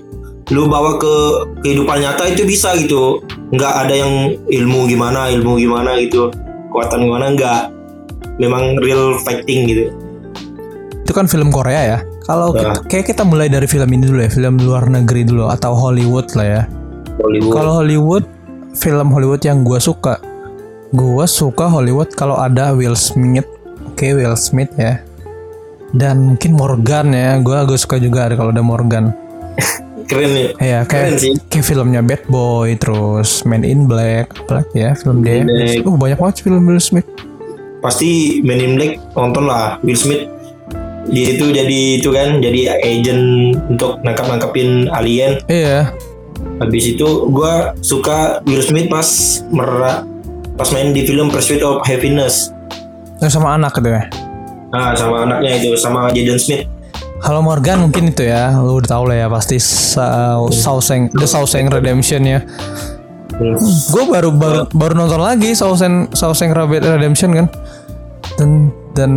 lu 0.52 0.68
bawa 0.68 1.00
ke 1.00 1.14
kehidupan 1.64 2.04
nyata 2.04 2.28
itu 2.28 2.44
bisa 2.44 2.76
gitu 2.76 3.24
nggak 3.56 3.74
ada 3.88 3.96
yang 3.96 4.14
ilmu 4.44 4.90
gimana 4.90 5.32
ilmu 5.32 5.56
gimana 5.56 5.96
gitu 6.02 6.28
kekuatan 6.68 7.06
gimana 7.06 7.26
nggak 7.32 7.60
memang 8.38 8.76
real 8.82 9.16
fighting 9.22 9.70
gitu 9.70 9.86
Itu 11.04 11.12
kan 11.12 11.28
film 11.28 11.52
Korea 11.52 11.82
ya. 11.84 11.98
Kalau 12.24 12.56
Ya. 12.56 12.72
kita, 12.72 12.88
kayak 12.88 13.06
kita 13.12 13.24
mulai 13.28 13.52
dari 13.52 13.68
film 13.68 13.92
ini 13.92 14.08
dulu 14.08 14.24
ya, 14.24 14.32
film 14.32 14.56
luar 14.56 14.88
negeri 14.88 15.28
dulu 15.28 15.52
atau 15.52 15.76
Hollywood 15.76 16.32
lah 16.40 16.48
ya. 16.48 16.62
Hollywood 17.20 17.52
Kalau 17.52 17.72
Hollywood, 17.84 18.24
film 18.72 19.12
Hollywood 19.12 19.44
yang 19.44 19.68
gua 19.68 19.84
suka, 19.84 20.24
gua 20.96 21.28
suka 21.28 21.68
Hollywood 21.68 22.16
kalau 22.16 22.40
ada 22.40 22.72
Will 22.72 22.96
Smith, 22.96 23.44
oke 23.84 24.08
Will 24.16 24.40
Smith 24.40 24.72
ya, 24.80 25.04
dan 25.92 26.24
mungkin 26.24 26.56
Morgan 26.56 27.12
ya, 27.12 27.36
gua 27.44 27.68
gue 27.68 27.76
suka 27.76 28.00
juga 28.00 28.32
ada 28.32 28.40
kalau 28.40 28.56
ada 28.56 28.64
Morgan. 28.64 29.12
keren 30.04 30.32
ya 30.32 30.48
Ya 30.56 30.80
Keren 30.84 31.14
kayak 31.14 31.20
sih. 31.20 31.34
kayak 31.48 31.66
filmnya 31.66 32.02
Bad 32.02 32.24
Boy, 32.26 32.76
terus 32.76 33.44
Man 33.44 33.62
in 33.62 33.86
Black, 33.86 34.32
apalagi 34.38 34.76
ya 34.76 34.92
film 34.94 35.22
dia. 35.22 35.44
Oh 35.82 35.94
banyak 35.94 36.16
banget 36.16 36.36
film 36.42 36.64
Will 36.64 36.80
Smith. 36.80 37.08
pasti 37.80 38.40
Men 38.40 38.58
in 38.58 38.74
Black 38.74 38.96
nonton 39.12 39.44
lah 39.44 39.76
Will 39.80 39.96
Smith 39.96 40.24
dia 41.04 41.36
itu 41.36 41.52
jadi 41.52 41.80
itu 42.00 42.10
kan 42.10 42.40
jadi 42.40 42.80
agent 42.80 43.24
untuk 43.68 44.00
nangkap 44.00 44.24
nangkapin 44.26 44.88
alien 44.90 45.44
Iya, 45.46 45.92
Habis 46.58 46.96
itu 46.96 47.04
gua 47.28 47.76
suka 47.80 48.40
Will 48.44 48.62
Smith 48.62 48.88
pas 48.88 49.04
merak 49.50 50.08
pas 50.54 50.70
main 50.70 50.92
di 50.92 51.04
film 51.04 51.28
Pursuit 51.28 51.60
of 51.60 51.84
Happiness. 51.84 52.56
yang 53.20 53.28
sama 53.30 53.52
anak 53.54 53.72
gitu 53.74 53.88
ya. 53.90 54.04
Nah, 54.70 54.92
sama 54.94 55.24
anaknya 55.24 55.52
itu 55.58 55.76
sama 55.76 56.08
Jaden 56.10 56.36
Smith. 56.36 56.64
Kalau 57.24 57.39
Morgan 57.39 57.88
mungkin 57.88 58.12
itu 58.12 58.27
ya, 58.27 58.51
lu 58.60 58.84
udah 58.84 58.89
tau 59.00 59.08
lah 59.08 59.15
ya 59.15 59.27
pasti 59.32 59.56
Sa- 59.56 60.44
Shawshank, 60.51 61.15
The 61.15 61.24
Shawshank 61.24 61.72
Redemption 61.72 62.27
ya. 62.27 62.44
Hmm. 63.34 63.56
Gue 63.89 64.03
baru 64.06 64.30
baru 64.36 64.68
baru 64.70 64.94
nonton 64.94 65.24
lagi 65.24 65.56
Shawshank 65.56 66.12
Shawshank 66.12 66.51
Redemption 66.53 67.32
kan. 67.32 67.48
Dan 68.36 68.50
dan 68.92 69.12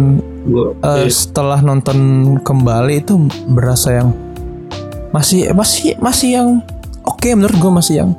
eh, 0.81 1.11
setelah 1.11 1.59
nonton 1.61 1.99
kembali 2.41 3.03
itu 3.03 3.19
berasa 3.51 3.99
yang 3.99 4.15
masih 5.11 5.51
masih 5.51 5.99
masih 5.99 6.29
yang 6.33 6.49
oke 7.03 7.27
menurut 7.35 7.57
gue 7.57 7.73
masih 7.73 7.95
yang 8.05 8.11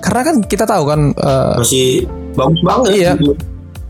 karena 0.00 0.20
kan 0.24 0.36
kita 0.42 0.64
tahu 0.64 0.84
kan 0.88 1.00
eh, 1.12 1.54
masih 1.56 1.88
bagus 2.34 2.60
banget. 2.64 2.90
Iya. 2.94 3.12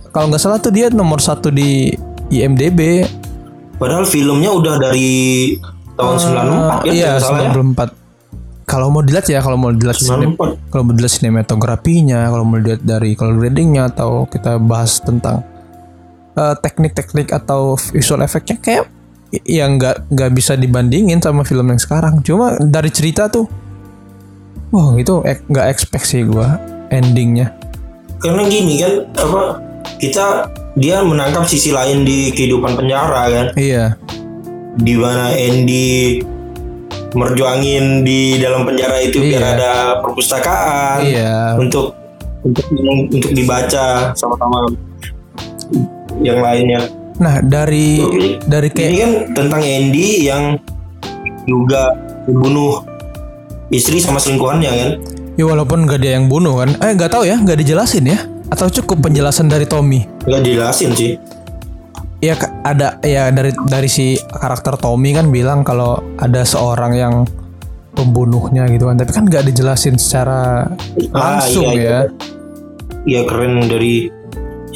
kalau 0.09 0.33
nggak 0.33 0.41
salah 0.41 0.59
tuh 0.59 0.73
dia 0.73 0.89
nomor 0.91 1.21
satu 1.21 1.53
di 1.53 1.93
IMDb 2.33 3.05
Padahal 3.79 4.05
filmnya 4.05 4.51
udah 4.51 4.75
dari 4.77 5.55
tahun 5.95 6.17
94 6.19 6.87
kan 6.87 6.93
iya 6.93 7.11
kalau 7.17 7.39
ya. 7.39 7.51
94 7.55 7.91
kalau 8.65 8.87
mau 8.89 9.03
dilihat 9.03 9.27
ya 9.27 9.41
kalau 9.41 9.57
mau 9.57 9.71
dilihat 9.71 9.97
sinem- 9.97 10.35
94. 10.37 10.71
kalau 10.71 10.83
mau 10.85 10.95
dilihat 10.95 11.15
sinematografinya 11.15 12.21
kalau 12.27 12.45
mau 12.45 12.57
dilihat 12.57 12.83
dari 12.83 13.11
color 13.15 13.35
gradingnya 13.37 13.89
atau 13.89 14.23
kita 14.25 14.59
bahas 14.59 14.99
tentang 14.99 15.43
eh, 16.35 16.55
teknik-teknik 16.55 17.33
atau 17.33 17.75
visual 17.75 18.21
efeknya 18.21 18.59
kayak 18.59 18.87
ya 19.43 19.67
nggak 19.67 20.09
nggak 20.09 20.31
bisa 20.33 20.55
dibandingin 20.55 21.19
sama 21.19 21.43
film 21.43 21.67
yang 21.67 21.81
sekarang 21.81 22.23
cuma 22.23 22.55
dari 22.59 22.89
cerita 22.89 23.27
tuh 23.27 23.45
wah 24.71 24.95
itu 24.95 25.19
ek- 25.23 25.45
nggak 25.47 25.67
expect 25.67 26.07
sih 26.07 26.23
gua 26.23 26.57
endingnya 26.89 27.53
Karena 28.19 28.43
gini 28.47 28.83
kan 28.83 28.93
apa 29.15 29.43
kita 29.97 30.47
dia 30.79 31.03
menangkap 31.03 31.45
sisi 31.45 31.75
lain 31.75 32.07
di 32.07 32.31
kehidupan 32.31 32.79
penjara 32.79 33.23
kan 33.29 33.47
iya 33.59 33.99
di 34.79 34.95
mana 34.95 35.35
Andy 35.35 36.23
merjuangin 37.13 38.05
di 38.05 38.37
dalam 38.39 38.63
penjara 38.63 39.01
itu 39.01 39.19
biar 39.19 39.41
Iya. 39.41 39.53
ada 39.57 39.73
perpustakaan 40.05 40.99
iya 41.03 41.35
untuk 41.57 41.97
untuk 42.45 42.65
untuk 43.11 43.31
dibaca 43.35 44.15
sama-sama 44.15 44.71
yang 46.23 46.39
lainnya. 46.39 46.81
nah 47.19 47.43
dari 47.43 47.99
dari 48.47 48.69
Ini 48.71 48.77
kayak 48.77 48.95
kan 48.95 49.13
tentang 49.35 49.63
Andy 49.63 50.09
yang 50.23 50.55
juga 51.45 51.97
membunuh 52.31 52.85
istri 53.69 53.99
sama 53.99 54.23
selingkuhannya 54.23 54.71
kan. 54.71 54.91
ya 55.35 55.45
walaupun 55.45 55.89
nggak 55.89 55.99
dia 55.99 56.15
yang 56.15 56.31
bunuh 56.31 56.63
kan 56.63 56.71
eh 56.79 56.93
nggak 56.95 57.11
tahu 57.11 57.27
ya 57.27 57.35
nggak 57.41 57.59
dijelasin 57.59 58.05
ya 58.07 58.19
atau 58.49 58.71
cukup 58.71 59.09
penjelasan 59.09 59.51
dari 59.51 59.67
Tommy 59.67 60.07
Gak 60.29 60.43
dijelasin 60.45 60.93
sih. 60.95 61.13
ya 62.19 62.35
ada 62.67 62.99
ya 63.07 63.31
dari 63.31 63.55
dari 63.71 63.87
si 63.87 64.19
karakter 64.19 64.75
Tommy 64.75 65.15
kan 65.15 65.31
bilang 65.31 65.63
kalau 65.63 66.03
ada 66.19 66.43
seorang 66.43 66.99
yang 66.99 67.15
pembunuhnya 67.95 68.67
gitu 68.67 68.91
kan 68.91 68.99
tapi 68.99 69.15
kan 69.15 69.23
nggak 69.31 69.47
dijelasin 69.47 69.95
secara 69.95 70.67
langsung 71.15 71.71
iya, 71.71 71.79
iya. 71.79 71.87
ya 71.87 72.37
Iya 73.09 73.25
keren 73.25 73.65
dari 73.73 74.11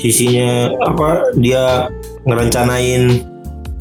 sisinya 0.00 0.73
apa 0.80 1.37
dia 1.37 1.92
ngerencanain 2.25 3.21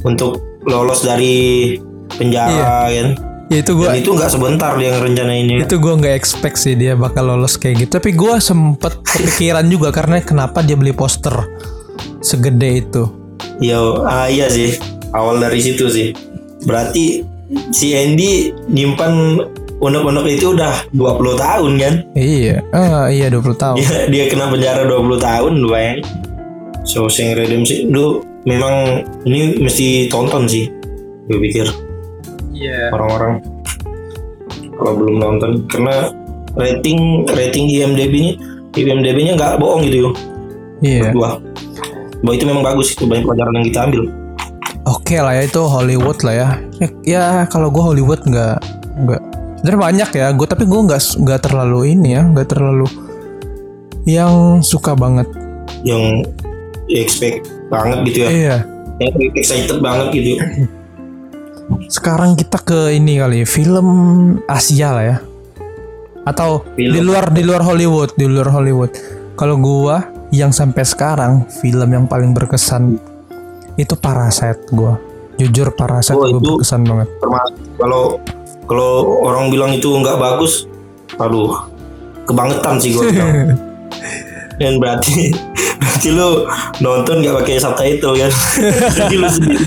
untuk 0.04 0.44
lolos 0.68 1.08
dari 1.08 1.78
penjara 2.20 2.92
kan. 2.92 3.08
Ya 3.52 3.60
itu 3.60 3.72
gua 3.76 3.92
itu 3.94 4.10
nggak 4.10 4.32
sebentar 4.32 4.72
dia 4.80 4.96
ngerencanainnya. 4.96 5.68
itu 5.68 5.76
gua 5.76 6.00
nggak 6.00 6.16
expect 6.16 6.56
sih 6.56 6.74
dia 6.74 6.96
bakal 6.96 7.28
lolos 7.28 7.60
kayak 7.60 7.84
gitu 7.84 8.00
tapi 8.00 8.16
gua 8.16 8.40
sempet 8.40 9.04
kepikiran 9.04 9.68
juga 9.68 9.92
karena 9.92 10.24
kenapa 10.24 10.64
dia 10.64 10.80
beli 10.80 10.96
poster 10.96 11.36
segede 12.24 12.82
itu 12.82 13.04
Ya, 13.62 13.78
ah 14.06 14.26
iya 14.26 14.50
sih. 14.50 14.74
Awal 15.14 15.38
dari 15.38 15.62
situ 15.62 15.86
sih. 15.86 16.18
Berarti 16.66 17.22
si 17.70 17.94
Andy 17.94 18.50
nyimpan 18.66 19.38
unek-unek 19.78 20.26
itu 20.34 20.58
udah 20.58 20.90
20 20.94 21.38
tahun 21.38 21.72
kan? 21.78 21.94
iya 22.14 22.62
ah 22.70 23.10
iya 23.10 23.30
20 23.34 23.54
tahun 23.58 23.76
Dia, 23.82 23.98
dia 24.10 24.26
kena 24.30 24.50
penjara 24.50 24.82
20 24.86 25.18
tahun 25.18 25.52
lu 25.58 25.70
bayang. 25.70 26.02
Shawshank 26.86 27.38
Redemption 27.38 27.94
lu 27.94 28.26
memang 28.46 29.06
ini 29.26 29.62
mesti 29.62 30.10
tonton 30.10 30.50
sih. 30.50 30.70
Gue 31.30 31.38
pikir 31.38 31.70
iya 32.62 32.94
orang-orang 32.94 33.42
kalau 34.72 34.94
belum 34.96 35.16
nonton 35.18 35.52
karena 35.66 36.14
rating 36.54 37.26
rating 37.28 37.66
IMDb-nya 37.68 38.34
IMDb-nya 38.72 39.34
nggak 39.36 39.58
bohong 39.58 39.84
gitu 39.84 40.08
yo. 40.08 40.12
iya 40.80 41.10
Gua 41.12 41.38
bahwa 42.22 42.34
itu 42.34 42.46
memang 42.46 42.62
bagus 42.64 42.94
itu 42.94 43.04
banyak 43.04 43.26
pelajaran 43.26 43.54
yang 43.58 43.66
kita 43.66 43.80
ambil. 43.84 44.02
oke 44.84 45.16
lah 45.16 45.34
ya 45.34 45.44
itu 45.44 45.62
Hollywood 45.62 46.20
lah 46.22 46.34
ya. 46.34 46.48
Ya, 46.78 46.88
ya 47.06 47.24
kalau 47.46 47.70
gue 47.70 47.82
Hollywood 47.82 48.22
nggak 48.22 48.58
nggak. 49.00 49.22
Sebenarnya 49.58 49.80
banyak 49.82 50.10
ya. 50.14 50.28
Gue 50.34 50.46
tapi 50.46 50.64
gue 50.66 50.80
nggak 50.82 51.02
nggak 51.18 51.40
terlalu 51.42 51.94
ini 51.94 52.18
ya, 52.18 52.22
nggak 52.26 52.48
terlalu 52.50 52.86
yang 54.04 54.62
suka 54.62 54.94
banget. 54.94 55.26
yang 55.82 56.22
expect 56.90 57.42
banget 57.70 57.98
gitu 58.06 58.18
ya 58.22 58.30
Iya. 58.30 58.58
yang 59.00 59.14
excited 59.34 59.78
banget 59.82 60.08
gitu 60.14 60.30
Sekarang 61.88 62.34
kita 62.34 62.58
ke 62.58 62.92
ini 62.92 63.18
kali 63.18 63.40
film 63.44 63.88
Asia 64.46 64.90
lah 64.92 65.06
ya. 65.06 65.18
Atau 66.22 66.64
Film. 66.74 66.94
di 66.94 67.02
luar 67.02 67.30
di 67.30 67.42
luar 67.42 67.62
Hollywood, 67.62 68.14
di 68.14 68.26
luar 68.26 68.50
Hollywood. 68.50 68.92
Kalau 69.34 69.58
gua 69.58 70.06
yang 70.30 70.50
sampai 70.50 70.84
sekarang 70.84 71.50
film 71.50 71.90
yang 71.90 72.06
paling 72.06 72.32
berkesan 72.32 72.96
itu 73.76 73.94
Parasite 73.96 74.70
gua. 74.70 74.96
Jujur 75.36 75.74
Parasite 75.74 76.14
Oh, 76.14 76.30
gua 76.30 76.58
berkesan 76.58 76.86
banget. 76.86 77.08
kalau 77.76 78.22
kalau 78.66 78.92
orang 79.26 79.50
bilang 79.50 79.72
itu 79.74 79.90
nggak 79.90 80.16
bagus 80.16 80.64
aduh 81.18 81.68
kebangetan 82.24 82.80
sih 82.80 82.94
bilang 82.94 83.58
dan 84.62 84.78
berarti 84.78 85.34
berarti 85.82 86.08
lu 86.12 86.46
nonton 86.80 87.16
nggak 87.20 87.36
pakai 87.42 87.58
subtitle 87.58 88.14
kan 88.16 88.32
jadi 89.02 89.16
lu 89.18 89.28
sendiri 89.28 89.66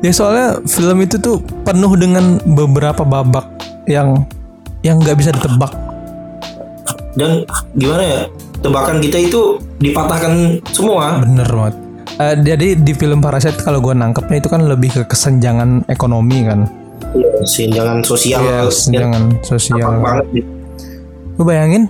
Ya 0.00 0.10
soalnya 0.10 0.58
film 0.66 0.98
itu 0.98 1.16
tuh 1.16 1.38
penuh 1.62 1.92
dengan 1.94 2.40
beberapa 2.42 3.00
babak 3.00 3.46
yang 3.84 4.24
yang 4.80 4.96
nggak 4.96 5.14
bisa 5.14 5.30
ditebak. 5.30 5.70
dan 7.12 7.42
gimana 7.74 8.02
ya 8.02 8.20
tebakan 8.58 8.98
kita 8.98 9.18
itu 9.20 9.40
dipatahkan 9.78 10.32
semua 10.68 11.18
Bener 11.18 11.46
banget. 11.46 11.74
Eh, 12.16 12.34
jadi 12.44 12.68
di 12.76 12.92
film 12.92 13.18
Parasite 13.18 13.58
kalau 13.58 13.78
gua 13.78 13.92
nangkepnya 13.92 14.38
itu 14.38 14.48
kan 14.48 14.62
lebih 14.62 14.90
ke 14.90 15.02
kesenjangan 15.06 15.84
ekonomi 15.86 16.44
kan. 16.44 16.66
senjangan 17.42 17.98
sosial 18.00 18.40
Iya, 18.40 18.58
kesenjangan 18.66 19.24
sosial. 19.42 19.90
banget. 19.98 20.26
Lu 21.34 21.42
bayangin 21.42 21.88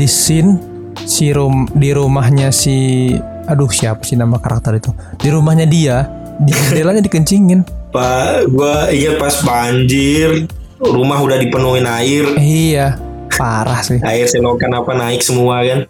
di 0.00 0.08
scene 0.08 0.56
si 0.96 1.28
rum 1.28 1.68
di 1.70 1.92
rumahnya 1.92 2.48
si 2.48 3.12
aduh 3.44 3.68
siapa 3.68 4.00
sih 4.00 4.16
nama 4.16 4.40
karakter 4.40 4.80
itu? 4.80 4.90
Di 5.14 5.28
rumahnya 5.28 5.66
dia, 5.66 6.08
di 6.38 6.48
jendelanya 6.50 7.04
dikencingin. 7.04 7.60
pak 7.90 8.46
gua 8.48 8.86
ingat 8.88 9.18
pas 9.18 9.36
banjir 9.42 10.46
rumah 10.78 11.18
udah 11.18 11.36
dipenuhin 11.36 11.82
air 11.84 12.24
Iya, 12.38 12.94
parah 13.28 13.82
sih. 13.82 13.98
air 14.00 14.24
selokan 14.24 14.70
apa 14.72 14.94
naik 14.94 15.20
semua 15.20 15.58
kan 15.60 15.80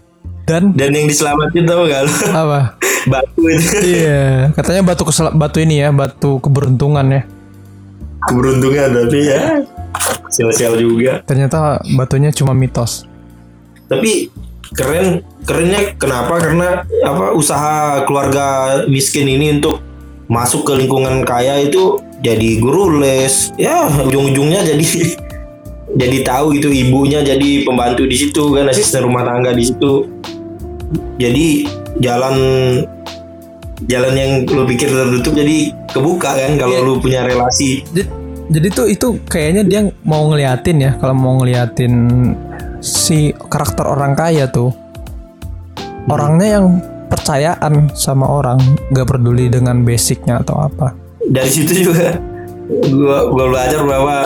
Dan 0.43 0.73
dan 0.73 0.91
yang 0.91 1.07
diselamatin 1.07 1.63
tau 1.63 1.85
gak 1.85 2.03
lu 2.03 2.15
apa? 2.33 2.61
batu 3.13 3.43
itu 3.47 3.69
Iya, 4.01 4.49
katanya 4.51 4.83
batu 4.83 5.05
kesel 5.05 5.29
batu 5.31 5.61
ini 5.61 5.79
ya, 5.79 5.93
batu 5.93 6.41
keberuntungan 6.41 7.05
ya. 7.07 7.23
keberuntungan 8.25 8.89
tapi 8.91 9.19
ya 9.23 9.61
sial-sial 10.27 10.75
juga 10.75 11.21
Ternyata 11.23 11.85
batunya 11.93 12.33
cuma 12.33 12.57
mitos. 12.57 13.05
Tapi 13.91 14.31
keren 14.71 15.27
kerennya 15.43 15.99
kenapa? 15.99 16.39
Karena 16.39 16.87
apa 17.03 17.35
usaha 17.35 18.07
keluarga 18.07 18.47
miskin 18.87 19.27
ini 19.27 19.59
untuk 19.59 19.83
masuk 20.31 20.63
ke 20.63 20.79
lingkungan 20.79 21.27
kaya 21.27 21.59
itu 21.67 21.99
jadi 22.23 22.63
guru 22.63 23.03
les. 23.03 23.51
Ya 23.59 23.91
ujung-ujungnya 23.91 24.63
jadi 24.63 24.87
jadi 26.07 26.19
tahu 26.23 26.55
gitu 26.55 26.71
ibunya 26.71 27.19
jadi 27.27 27.67
pembantu 27.67 28.07
di 28.07 28.15
situ 28.15 28.55
kan 28.55 28.71
asisten 28.71 29.03
rumah 29.03 29.27
tangga 29.27 29.51
di 29.51 29.67
situ. 29.67 30.07
Jadi 31.19 31.67
jalan 31.99 32.37
jalan 33.91 34.15
yang 34.15 34.33
lu 34.47 34.63
pikir 34.71 34.87
tertutup 34.87 35.35
jadi 35.35 35.75
kebuka 35.91 36.31
kan 36.37 36.55
kalau 36.61 36.79
Iya. 36.79 36.87
lu 36.87 36.95
punya 37.03 37.21
relasi. 37.27 37.83
Jadi, 37.91 38.07
jadi 38.55 38.69
tuh 38.71 38.87
itu 38.87 39.07
kayaknya 39.27 39.63
dia 39.67 39.81
mau 40.07 40.31
ngeliatin 40.31 40.79
ya, 40.79 40.93
kalau 41.01 41.15
mau 41.17 41.35
ngeliatin 41.43 41.93
si 42.81 43.33
karakter 43.49 43.85
orang 43.85 44.17
kaya 44.17 44.49
tuh 44.49 44.73
orangnya 46.09 46.61
yang 46.61 46.67
percayaan 47.11 47.93
sama 47.93 48.27
orang, 48.27 48.59
gak 48.91 49.11
peduli 49.11 49.53
dengan 49.53 49.85
basicnya 49.85 50.41
atau 50.41 50.67
apa. 50.67 50.95
dari 51.31 51.47
situ 51.47 51.93
juga 51.93 52.19
gua 52.91 53.31
gua 53.31 53.45
belajar 53.51 53.83
bahwa 53.87 54.17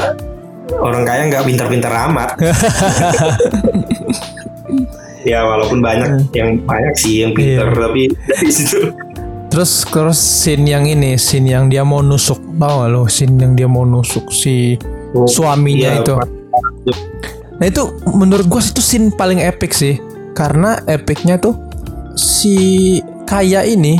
orang 0.80 1.02
kaya 1.04 1.22
nggak 1.28 1.44
pintar-pintar 1.44 1.92
amat 2.08 2.30
ya 5.28 5.44
walaupun 5.44 5.84
banyak 5.84 6.32
yang 6.32 6.56
banyak 6.64 6.94
sih 6.96 7.24
yang 7.24 7.32
pintar 7.36 7.72
tapi 7.72 8.08
dari 8.28 8.52
situ 8.52 8.92
Terus 9.54 9.86
terus 9.86 10.18
scene 10.18 10.66
yang 10.66 10.82
ini, 10.82 11.14
scene 11.14 11.46
yang 11.46 11.70
dia 11.70 11.86
mau 11.86 12.02
nusuk, 12.02 12.42
tau 12.58 12.82
gak 12.82 12.90
lo? 12.90 13.06
Scene 13.06 13.38
yang 13.38 13.54
dia 13.54 13.70
mau 13.70 13.86
nusuk 13.86 14.34
si 14.34 14.74
suaminya 15.14 15.94
Iya, 15.94 16.02
itu. 16.02 16.14
Nah 17.54 17.66
itu 17.70 18.02
menurut 18.10 18.50
gua 18.50 18.58
itu 18.58 18.82
scene 18.82 19.14
paling 19.14 19.38
epic 19.38 19.70
sih, 19.70 19.98
karena 20.34 20.82
epicnya 20.90 21.38
tuh 21.38 21.54
si 22.18 22.98
kaya 23.24 23.62
ini 23.62 23.98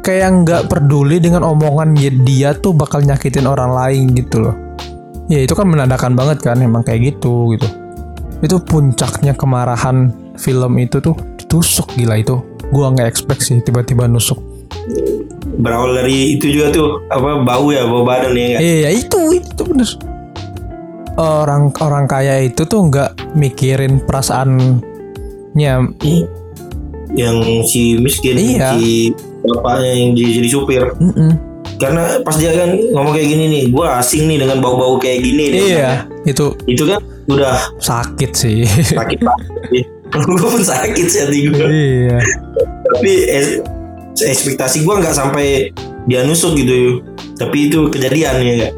kayak 0.00 0.28
nggak 0.42 0.62
peduli 0.70 1.18
dengan 1.18 1.44
omongan 1.44 1.92
dia, 1.98 2.10
dia 2.10 2.50
tuh 2.56 2.72
bakal 2.72 3.02
nyakitin 3.02 3.44
orang 3.50 3.74
lain 3.74 4.14
gitu 4.14 4.46
loh. 4.48 4.56
Ya 5.30 5.42
itu 5.42 5.54
kan 5.54 5.66
menandakan 5.66 6.14
banget 6.18 6.42
kan, 6.42 6.58
emang 6.58 6.82
kayak 6.82 7.14
gitu 7.14 7.54
gitu. 7.54 7.66
Itu 8.40 8.62
puncaknya 8.62 9.36
kemarahan 9.36 10.10
film 10.40 10.78
itu 10.80 10.98
tuh 11.02 11.14
ditusuk 11.36 11.94
gila 11.98 12.18
itu. 12.18 12.38
Gua 12.70 12.94
nggak 12.94 13.10
expect 13.10 13.42
sih 13.42 13.58
tiba-tiba 13.60 14.06
nusuk. 14.06 14.38
berawal 15.60 15.92
dari 15.92 16.38
itu 16.38 16.48
juga 16.48 16.72
tuh 16.72 17.04
apa 17.12 17.44
bau 17.44 17.68
ya 17.68 17.84
bau 17.84 18.06
badan 18.06 18.32
ya 18.32 18.56
nggak? 18.56 18.60
Iya 18.62 18.88
itu 18.96 19.20
itu 19.36 19.62
bener. 19.66 19.88
Orang 21.14 21.74
orang 21.78 22.04
kaya 22.04 22.42
itu 22.42 22.62
tuh 22.64 22.86
nggak 22.86 23.34
mikirin 23.34 23.98
perasaannya. 24.00 25.72
Ih, 26.00 26.22
yang 27.12 27.36
si 27.66 27.98
miskin 27.98 28.38
Iya. 28.38 28.78
si 28.78 29.10
bapaknya 29.42 29.90
yang 29.90 30.10
jadi, 30.14 30.30
jadi 30.38 30.48
supir 30.48 30.82
Mm-mm. 31.00 31.32
karena 31.80 32.20
pas 32.20 32.36
dia 32.36 32.52
kan 32.52 32.70
ngomong 32.76 33.10
kayak 33.10 33.24
gini 33.26 33.44
nih 33.48 33.62
gua 33.72 33.98
asing 33.98 34.28
nih 34.28 34.36
dengan 34.38 34.60
bau-bau 34.60 34.94
kayak 34.94 35.24
gini 35.24 35.44
nih. 35.48 35.60
Iya 35.74 35.92
itu 36.22 36.52
itu 36.68 36.84
kan 36.84 37.00
udah 37.26 37.56
sakit 37.80 38.30
sih. 38.30 38.68
sakit 38.68 39.18
banget 39.18 39.46
gue 40.28 40.48
pun 40.50 40.60
sakit 40.60 41.06
sih 41.06 41.20
hati 41.22 41.38
gue 41.46 41.66
iya. 41.66 42.18
tapi 42.90 43.12
es- 43.30 43.62
ekspektasi 44.20 44.82
gue 44.82 44.90
nggak 44.92 45.14
sampai 45.14 45.70
dia 46.04 46.26
nusuk 46.26 46.52
gitu 46.52 46.98
tapi 47.34 47.70
itu 47.70 47.86
kejadian 47.88 48.34
ya 48.42 48.68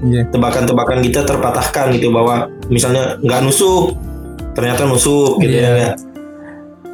Iya. 0.00 0.22
tebakan-tebakan 0.32 1.04
kita 1.04 1.28
terpatahkan 1.28 1.92
gitu 1.92 2.08
bahwa 2.08 2.48
misalnya 2.72 3.20
nggak 3.20 3.40
nusuk 3.44 3.96
ternyata 4.56 4.88
nusuk 4.88 5.36
gitu 5.44 5.60
Iya. 5.60 5.70
ya 5.76 5.90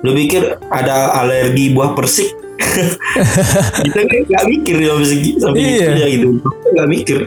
lu 0.03 0.13
pikir 0.13 0.59
ada 0.69 1.15
alergi 1.19 1.71
buah 1.71 1.95
persik 1.95 2.35
kita 3.87 4.01
nggak 4.05 4.45
mikir 4.51 4.77
ya 4.83 4.93
sampai 4.99 5.31
sampai 5.39 5.59
Iya. 5.63 5.71
segitunya 5.87 6.07
gitu 6.11 6.27
nggak 6.75 6.89
mikir 6.91 7.19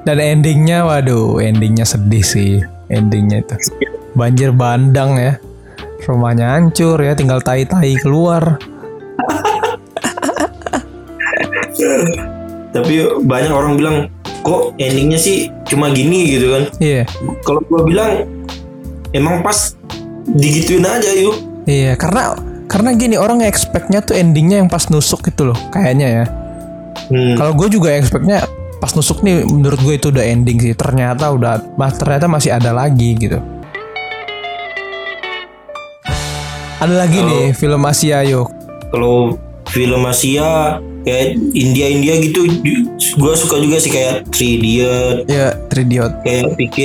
Dan 0.00 0.16
endingnya, 0.16 0.88
waduh, 0.88 1.44
endingnya 1.44 1.84
sedih 1.84 2.24
sih. 2.24 2.64
Endingnya 2.88 3.44
itu 3.44 3.52
banjir 4.16 4.48
bandang 4.48 5.12
ya. 5.20 5.36
Rumahnya 6.08 6.56
hancur 6.56 6.96
ya, 7.04 7.12
tinggal 7.12 7.44
tai-tai 7.44 8.00
keluar. 8.00 8.56
tapi 12.70 13.06
banyak 13.26 13.52
orang 13.52 13.74
bilang 13.76 13.96
kok 14.40 14.72
endingnya 14.80 15.18
sih 15.20 15.50
cuma 15.68 15.90
gini 15.92 16.38
gitu 16.38 16.46
kan 16.54 16.62
Iya, 16.80 17.02
kalau 17.44 17.60
gua 17.68 17.82
bilang 17.84 18.12
emang 19.12 19.42
pas 19.42 19.74
digituin 20.30 20.86
aja 20.86 21.10
yuk 21.18 21.36
iya. 21.66 21.94
Karena 21.98 22.34
karena 22.70 22.94
gini 22.94 23.18
orang 23.18 23.42
expectnya 23.42 23.98
tuh 23.98 24.14
endingnya 24.14 24.62
yang 24.62 24.70
pas 24.70 24.86
nusuk 24.94 25.26
gitu 25.26 25.50
loh, 25.50 25.58
kayaknya 25.74 26.22
ya. 26.22 26.24
hmm. 27.10 27.34
Kalau 27.34 27.52
gue 27.58 27.66
juga 27.66 27.90
expectnya 27.90 28.46
pas 28.78 28.94
nusuk 28.94 29.26
nih, 29.26 29.42
menurut 29.42 29.82
gue 29.82 29.98
itu 29.98 30.14
udah 30.14 30.22
ending 30.22 30.62
sih. 30.62 30.74
Ternyata 30.78 31.34
udah, 31.34 31.74
mas 31.74 31.98
ternyata 31.98 32.30
masih 32.30 32.54
ada 32.54 32.70
lagi 32.70 33.18
gitu. 33.18 33.42
Ada 36.78 36.94
lagi 36.94 37.18
nih 37.20 37.52
film 37.58 37.82
Asia 37.84 38.22
yuk. 38.24 38.48
kalau 38.90 39.38
film 39.70 40.02
Asia 40.02 40.78
kayak 41.00 41.32
India 41.54 41.86
India 41.88 42.14
gitu 42.20 42.44
gue 43.16 43.34
suka 43.34 43.56
juga 43.56 43.80
sih 43.80 43.88
kayak 43.88 44.28
Three 44.28 44.60
Idiot 44.60 45.24
Ya, 45.24 45.56
Tridiot. 45.66 46.12
kayak 46.20 46.58
PK 46.58 46.76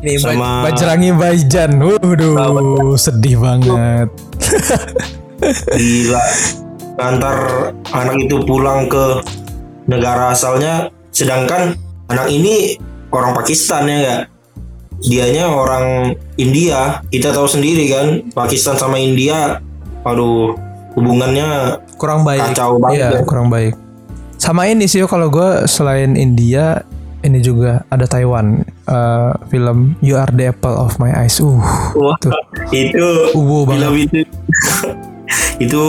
Ini 0.00 0.12
sama 0.16 0.70
Bajrangi 0.70 1.10
Baijan. 1.12 1.80
Waduh, 1.80 2.94
sedih 2.94 3.40
banget. 3.40 4.08
gila 5.68 6.22
antar 6.96 7.36
anak 7.92 8.16
itu 8.18 8.40
pulang 8.42 8.88
ke 8.88 9.20
negara 9.84 10.32
asalnya 10.32 10.88
sedangkan 11.12 11.76
anak 12.08 12.28
ini 12.28 12.80
orang 13.12 13.36
Pakistan 13.36 13.84
ya 13.84 13.96
enggak 13.96 14.20
dianya 15.04 15.44
orang 15.44 16.16
India 16.36 17.04
kita 17.12 17.36
tahu 17.36 17.44
sendiri 17.44 17.84
kan 17.92 18.06
Pakistan 18.32 18.80
sama 18.80 18.96
India 18.96 19.60
aduh 20.02 20.56
hubungannya 20.96 21.76
kurang 21.96 22.22
baik. 22.22 22.52
Kacau 22.52 22.76
banget 22.76 22.96
Iya, 22.96 23.08
ya. 23.16 23.20
kurang 23.24 23.48
baik. 23.48 23.74
Sama 24.36 24.68
ini 24.68 24.84
sih 24.84 25.00
kalau 25.04 25.28
gue 25.28 25.64
selain 25.64 26.12
India 26.14 26.84
ini 27.20 27.40
juga 27.40 27.82
ada 27.88 28.06
Taiwan 28.06 28.60
eh, 28.86 29.32
film 29.48 29.98
You 29.98 30.14
Are 30.14 30.30
the 30.30 30.52
Apple 30.52 30.76
of 30.76 31.00
My 31.00 31.10
Eyes. 31.10 31.42
Uh, 31.42 31.58
Wah, 31.96 32.14
Tuh. 32.22 32.30
itu 32.70 33.02
Uwo 33.34 33.66
film 33.66 33.96
itu 33.96 34.22
itu 35.64 35.82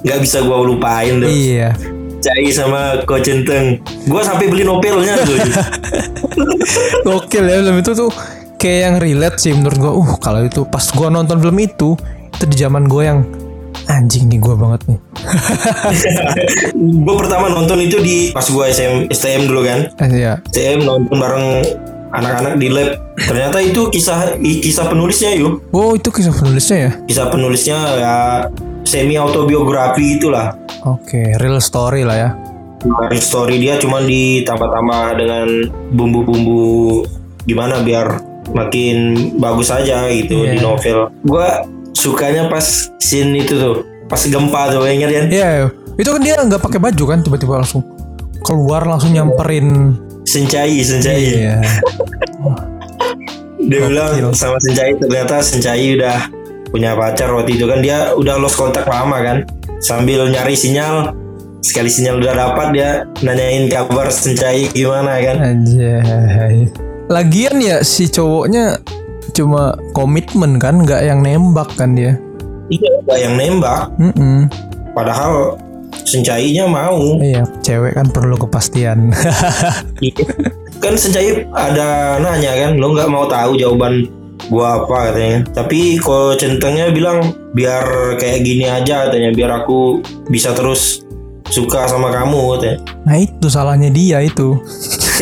nggak 0.00 0.18
bisa 0.24 0.40
gua 0.40 0.64
lupain 0.64 1.20
tuh. 1.20 1.28
iya. 1.28 1.76
Cai 2.20 2.48
sama 2.48 3.00
Ko 3.04 3.16
Centeng. 3.20 3.80
Gua 4.08 4.20
sampai 4.20 4.48
beli 4.48 4.64
novelnya 4.64 5.20
tuh. 5.20 5.36
Gokil 7.04 7.44
ya 7.44 7.56
film 7.60 7.76
itu 7.80 7.92
tuh 7.92 8.10
kayak 8.56 8.78
yang 8.80 8.96
relate 9.00 9.36
sih 9.36 9.52
menurut 9.52 9.76
gue. 9.76 9.92
Uh, 9.92 10.10
kalau 10.20 10.40
itu 10.44 10.64
pas 10.64 10.84
gue 10.84 11.08
nonton 11.08 11.36
film 11.40 11.56
itu 11.58 11.96
itu 12.30 12.44
di 12.46 12.56
zaman 12.56 12.86
gue 12.86 13.02
yang 13.04 13.20
anjing 13.86 14.30
nih 14.30 14.38
gue 14.38 14.54
banget 14.54 14.80
nih. 14.86 14.98
gua 17.04 17.14
pertama 17.20 17.50
nonton 17.50 17.78
itu 17.82 17.98
di 18.00 18.16
pas 18.30 18.46
gua 18.48 18.70
SM, 18.70 19.10
STM 19.10 19.50
dulu 19.50 19.62
kan. 19.66 19.80
Eh, 20.00 20.08
iya. 20.14 20.38
STM 20.48 20.86
nonton 20.86 21.16
bareng 21.16 21.46
anak-anak 22.10 22.54
di 22.58 22.68
lab. 22.70 22.90
Ternyata 23.16 23.58
itu 23.62 23.90
kisah 23.90 24.38
kisah 24.40 24.86
penulisnya 24.88 25.30
yuk. 25.36 25.62
Oh 25.70 25.94
itu 25.94 26.10
kisah 26.10 26.34
penulisnya 26.34 26.76
ya? 26.88 26.90
Kisah 27.06 27.26
penulisnya 27.30 27.78
ya 27.98 28.14
semi 28.82 29.14
autobiografi 29.14 30.18
itulah. 30.18 30.56
Oke, 30.82 31.36
real 31.38 31.60
story 31.60 32.02
lah 32.02 32.16
ya. 32.16 32.30
Dari 32.80 33.20
story 33.20 33.60
dia 33.60 33.76
cuma 33.76 34.00
ditambah-tambah 34.00 35.04
dengan 35.20 35.68
bumbu-bumbu 35.92 37.04
gimana 37.44 37.84
biar 37.84 38.24
makin 38.56 38.96
bagus 39.36 39.68
aja 39.68 40.08
gitu 40.08 40.48
Iya. 40.48 40.56
di 40.56 40.58
novel. 40.64 40.98
Gua 41.22 41.60
sukanya 42.00 42.48
pas 42.48 42.88
scene 42.96 43.44
itu 43.44 43.60
tuh, 43.60 43.84
pas 44.08 44.20
gempa 44.24 44.72
tuh 44.72 44.88
ingat 44.88 45.10
kan? 45.12 45.24
Iya, 45.28 45.48
itu 46.00 46.08
kan 46.08 46.20
dia 46.24 46.40
nggak 46.40 46.62
pakai 46.64 46.80
baju 46.80 47.04
kan 47.04 47.18
tiba-tiba 47.20 47.60
langsung 47.60 47.84
keluar 48.40 48.88
langsung 48.88 49.12
nyamperin. 49.12 49.92
Sencai, 50.24 50.80
Sencai. 50.80 51.20
Iya. 51.20 51.60
Dia 53.60 53.86
bilang 53.86 54.32
sama 54.32 54.56
Sencai 54.58 54.96
ternyata 54.96 55.44
Sencai 55.44 56.00
udah 56.00 56.18
punya 56.72 56.96
pacar 56.96 57.28
waktu 57.34 57.58
itu 57.58 57.66
kan 57.66 57.82
dia 57.82 58.14
udah 58.16 58.40
lost 58.40 58.56
kontak 58.56 58.88
lama 58.88 59.20
kan. 59.20 59.38
Sambil 59.78 60.26
nyari 60.26 60.56
sinyal, 60.56 61.12
sekali 61.60 61.92
sinyal 61.92 62.18
udah 62.18 62.32
dapat 62.34 62.66
dia 62.72 62.90
nanyain 63.20 63.68
kabar 63.68 64.08
Sencai 64.08 64.72
gimana 64.72 65.20
kan. 65.20 65.36
Anjay. 65.38 66.72
Lagian 67.10 67.58
ya 67.60 67.82
si 67.84 68.08
cowoknya 68.08 68.80
cuma 69.40 69.72
komitmen 69.96 70.60
kan, 70.60 70.84
nggak 70.84 71.00
yang 71.00 71.24
nembak 71.24 71.72
kan 71.80 71.96
dia. 71.96 72.20
Iya, 72.68 72.90
nggak 73.08 73.18
yang 73.24 73.34
nembak. 73.40 73.88
Mm-mm. 73.96 74.46
Padahal 74.92 75.56
Sencainya 76.10 76.66
mau. 76.66 77.18
Iya, 77.22 77.46
cewek 77.62 77.94
kan 77.94 78.10
perlu 78.10 78.34
kepastian. 78.34 79.14
kan 80.82 80.94
Sencai 80.98 81.46
ada 81.54 82.18
nanya 82.18 82.52
kan, 82.66 82.82
lo 82.82 82.94
nggak 82.94 83.10
mau 83.10 83.30
tahu 83.30 83.54
jawaban 83.54 84.10
gua 84.50 84.82
apa 84.82 85.10
katanya. 85.10 85.40
Tapi 85.54 86.02
kok 86.02 86.40
centengnya 86.40 86.90
bilang 86.90 87.34
biar 87.54 88.16
kayak 88.18 88.42
gini 88.42 88.66
aja 88.66 89.06
katanya, 89.06 89.30
biar 89.34 89.50
aku 89.62 90.02
bisa 90.30 90.50
terus 90.50 91.06
suka 91.50 91.90
sama 91.90 92.14
kamu 92.14 92.58
katanya. 92.58 92.78
nah 93.02 93.16
itu 93.18 93.46
salahnya 93.50 93.90
dia 93.90 94.22
itu. 94.22 94.58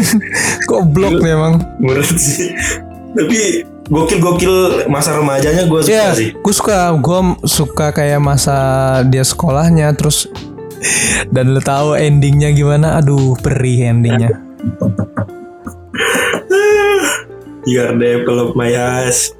Goblok 0.68 1.20
nih 1.24 1.32
emang. 1.36 1.60
Menurut 1.80 2.16
sih. 2.16 2.52
Tapi 3.16 3.64
gokil-gokil 3.88 4.54
masa 4.86 5.16
remajanya 5.16 5.64
gue 5.64 5.80
suka 5.80 5.90
Iya, 5.90 6.08
sih. 6.12 6.28
gue 6.32 6.54
suka, 6.54 6.92
gue 6.94 7.18
suka 7.42 7.86
kayak 7.90 8.20
masa 8.20 8.56
dia 9.04 9.22
sekolahnya, 9.22 9.92
terus 9.92 10.28
dan 11.28 11.50
lo 11.50 11.60
tahu 11.60 11.92
endingnya 11.92 12.52
gimana? 12.52 12.96
Aduh, 12.96 13.34
perih 13.36 13.88
endingnya. 13.88 14.30
Your 17.66 17.92
develop 17.92 18.56
my 18.56 18.72
eyes 18.72 19.36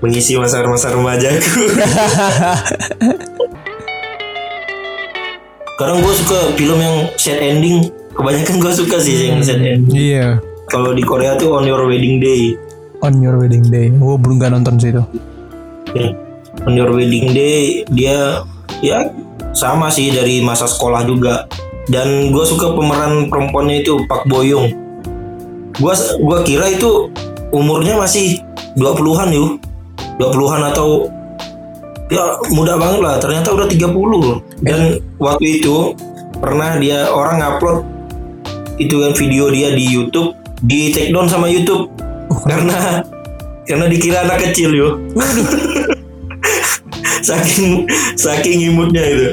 mengisi 0.00 0.34
masa-masa 0.34 0.90
remajaku. 0.90 1.62
Kadang 5.76 6.02
gue 6.02 6.14
suka 6.16 6.38
film 6.54 6.74
yang 6.76 7.06
sad 7.14 7.38
ending. 7.38 7.86
Kebanyakan 8.10 8.58
gue 8.58 8.72
suka 8.74 8.98
sih 8.98 9.30
yang 9.30 9.38
sad 9.40 9.62
ending. 9.62 9.94
Iya, 9.94 10.42
Kalau 10.66 10.90
di 10.90 11.00
Korea 11.00 11.38
tuh 11.38 11.54
On 11.54 11.62
Your 11.62 11.86
Wedding 11.86 12.18
Day. 12.18 12.58
On 13.02 13.18
your 13.22 13.38
wedding 13.38 13.66
day. 13.68 13.90
Gue 13.90 14.14
belum 14.18 14.42
gak 14.42 14.52
nonton 14.54 14.78
sih 14.78 14.90
itu. 14.94 15.02
Ya, 15.96 16.12
On 16.68 16.74
Your 16.76 16.92
Wedding 16.92 17.32
Day 17.32 17.86
dia 17.88 18.44
ya 18.84 19.08
sama 19.56 19.88
sih 19.88 20.10
dari 20.10 20.42
masa 20.42 20.66
sekolah 20.66 21.06
juga. 21.06 21.46
Dan 21.88 22.34
gue 22.34 22.44
suka 22.44 22.76
pemeran 22.76 23.32
perempuannya 23.32 23.86
itu 23.86 24.04
Pak 24.04 24.28
Boyong. 24.28 24.68
Gua 25.78 25.94
gua 26.20 26.42
kira 26.42 26.74
itu 26.74 27.08
umurnya 27.54 27.96
masih 27.96 28.42
20-an 28.76 29.30
yuk. 29.32 29.62
20-an 30.18 30.74
atau 30.74 31.06
ya 32.10 32.36
muda 32.52 32.76
banget 32.76 33.00
lah. 33.00 33.14
Ternyata 33.22 33.54
udah 33.54 33.66
30. 33.70 34.44
Dan 34.60 35.00
waktu 35.16 35.62
itu 35.62 35.96
pernah 36.42 36.76
dia 36.76 37.08
orang 37.08 37.40
upload 37.40 37.86
itu 38.76 38.94
kan 39.00 39.12
video 39.16 39.50
dia 39.50 39.74
di 39.74 39.86
YouTube 39.86 40.34
di 40.62 40.90
take 40.94 41.10
down 41.10 41.26
sama 41.30 41.50
YouTube 41.50 41.90
karena 42.48 43.04
karena 43.68 43.84
dikira 43.86 44.24
anak 44.24 44.40
kecil 44.48 44.72
yuk. 44.72 44.94
saking 47.28 47.84
saking 48.16 48.72
imutnya 48.72 49.04
itu. 49.04 49.28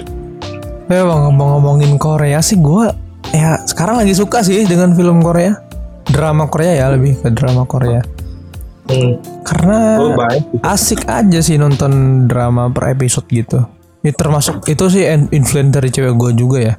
Ya 0.85 1.01
bang 1.01 1.21
ngomong-ngomongin 1.29 1.97
Korea 1.97 2.43
sih 2.43 2.59
gue 2.59 2.91
ya 3.33 3.57
sekarang 3.65 4.03
lagi 4.03 4.13
suka 4.13 4.45
sih 4.45 4.67
dengan 4.67 4.93
film 4.93 5.23
Korea, 5.23 5.57
drama 6.05 6.45
Korea 6.45 6.77
ya 6.77 6.85
lebih 6.93 7.17
ke 7.23 7.31
drama 7.33 7.65
Korea. 7.65 8.03
Hmm. 8.85 9.17
Karena 9.41 9.97
Oh 9.97 10.13
baik. 10.13 10.45
asik 10.61 11.09
aja 11.09 11.41
sih 11.41 11.57
nonton 11.57 12.25
drama 12.29 12.69
per 12.69 12.93
episode 12.93 13.25
gitu. 13.33 13.65
Ini 14.05 14.13
termasuk 14.13 14.61
itu 14.69 14.85
sih 14.93 15.09
in- 15.09 15.31
influence 15.33 15.73
dari 15.73 15.89
cewek 15.89 16.13
gue 16.13 16.31
juga 16.37 16.59
ya. 16.61 16.75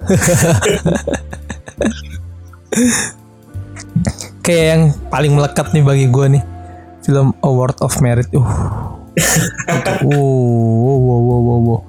Kayak 4.50 4.66
yang 4.66 4.82
paling 5.14 5.32
melekat 5.38 5.66
nih 5.70 5.84
bagi 5.86 6.06
gue 6.10 6.26
nih 6.26 6.42
film 7.06 7.30
A 7.38 7.48
World 7.54 7.78
of 7.86 7.94
Merit. 8.02 8.26
Uh. 8.34 8.42
wow, 10.02 10.10
wow, 10.10 10.98
wow, 10.98 11.20
wow, 11.22 11.38
wow, 11.38 11.60
wow. 11.70 11.80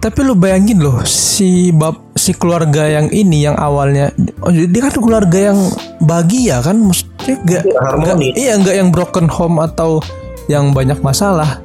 Tapi 0.00 0.24
lu 0.24 0.32
bayangin 0.32 0.80
loh 0.80 1.04
si 1.04 1.68
bab 1.68 2.16
si 2.16 2.32
keluarga 2.32 2.88
yang 2.88 3.12
ini 3.12 3.44
yang 3.44 3.60
awalnya 3.60 4.08
oh, 4.40 4.48
dia 4.48 4.80
kan 4.88 4.96
keluarga 4.96 5.52
yang 5.52 5.60
bahagia 6.00 6.64
kan 6.64 6.80
maksudnya 6.80 7.36
gak, 7.44 7.62
nggak- 7.68 8.34
iya 8.34 8.56
nggak 8.56 8.76
yang 8.82 8.88
broken 8.88 9.28
home 9.28 9.60
atau 9.60 10.00
yang 10.48 10.74
banyak 10.74 10.98
masalah 11.04 11.60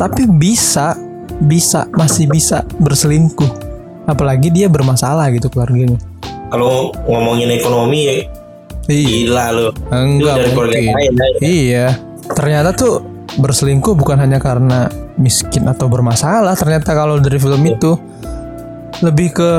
tapi 0.00 0.24
bisa 0.24 0.96
bisa 1.42 1.84
masih 1.92 2.30
bisa 2.30 2.64
berselingkuh 2.80 3.50
apalagi 4.08 4.48
dia 4.48 4.70
bermasalah 4.72 5.28
gitu 5.34 5.52
keluarganya 5.52 6.00
Kalau 6.48 6.94
ngomongin 7.04 7.50
ekonomi 7.52 8.00
ya 8.08 8.14
iya 8.88 9.06
gila 9.26 9.46
lo. 9.52 9.68
enggak 9.90 10.34
dari 10.36 10.50
keluarga 10.50 10.76
mungkin 10.78 10.94
lain 10.94 11.14
aja. 11.16 11.38
iya 11.42 11.86
ternyata 12.26 12.70
tuh 12.74 12.94
berselingkuh 13.36 13.94
bukan 13.94 14.16
hanya 14.18 14.38
karena 14.38 14.88
miskin 15.16 15.66
atau 15.66 15.86
bermasalah 15.90 16.54
ternyata 16.54 16.94
kalau 16.94 17.18
dari 17.18 17.36
film 17.36 17.60
itu 17.64 17.98
lebih 19.02 19.34
ke 19.34 19.50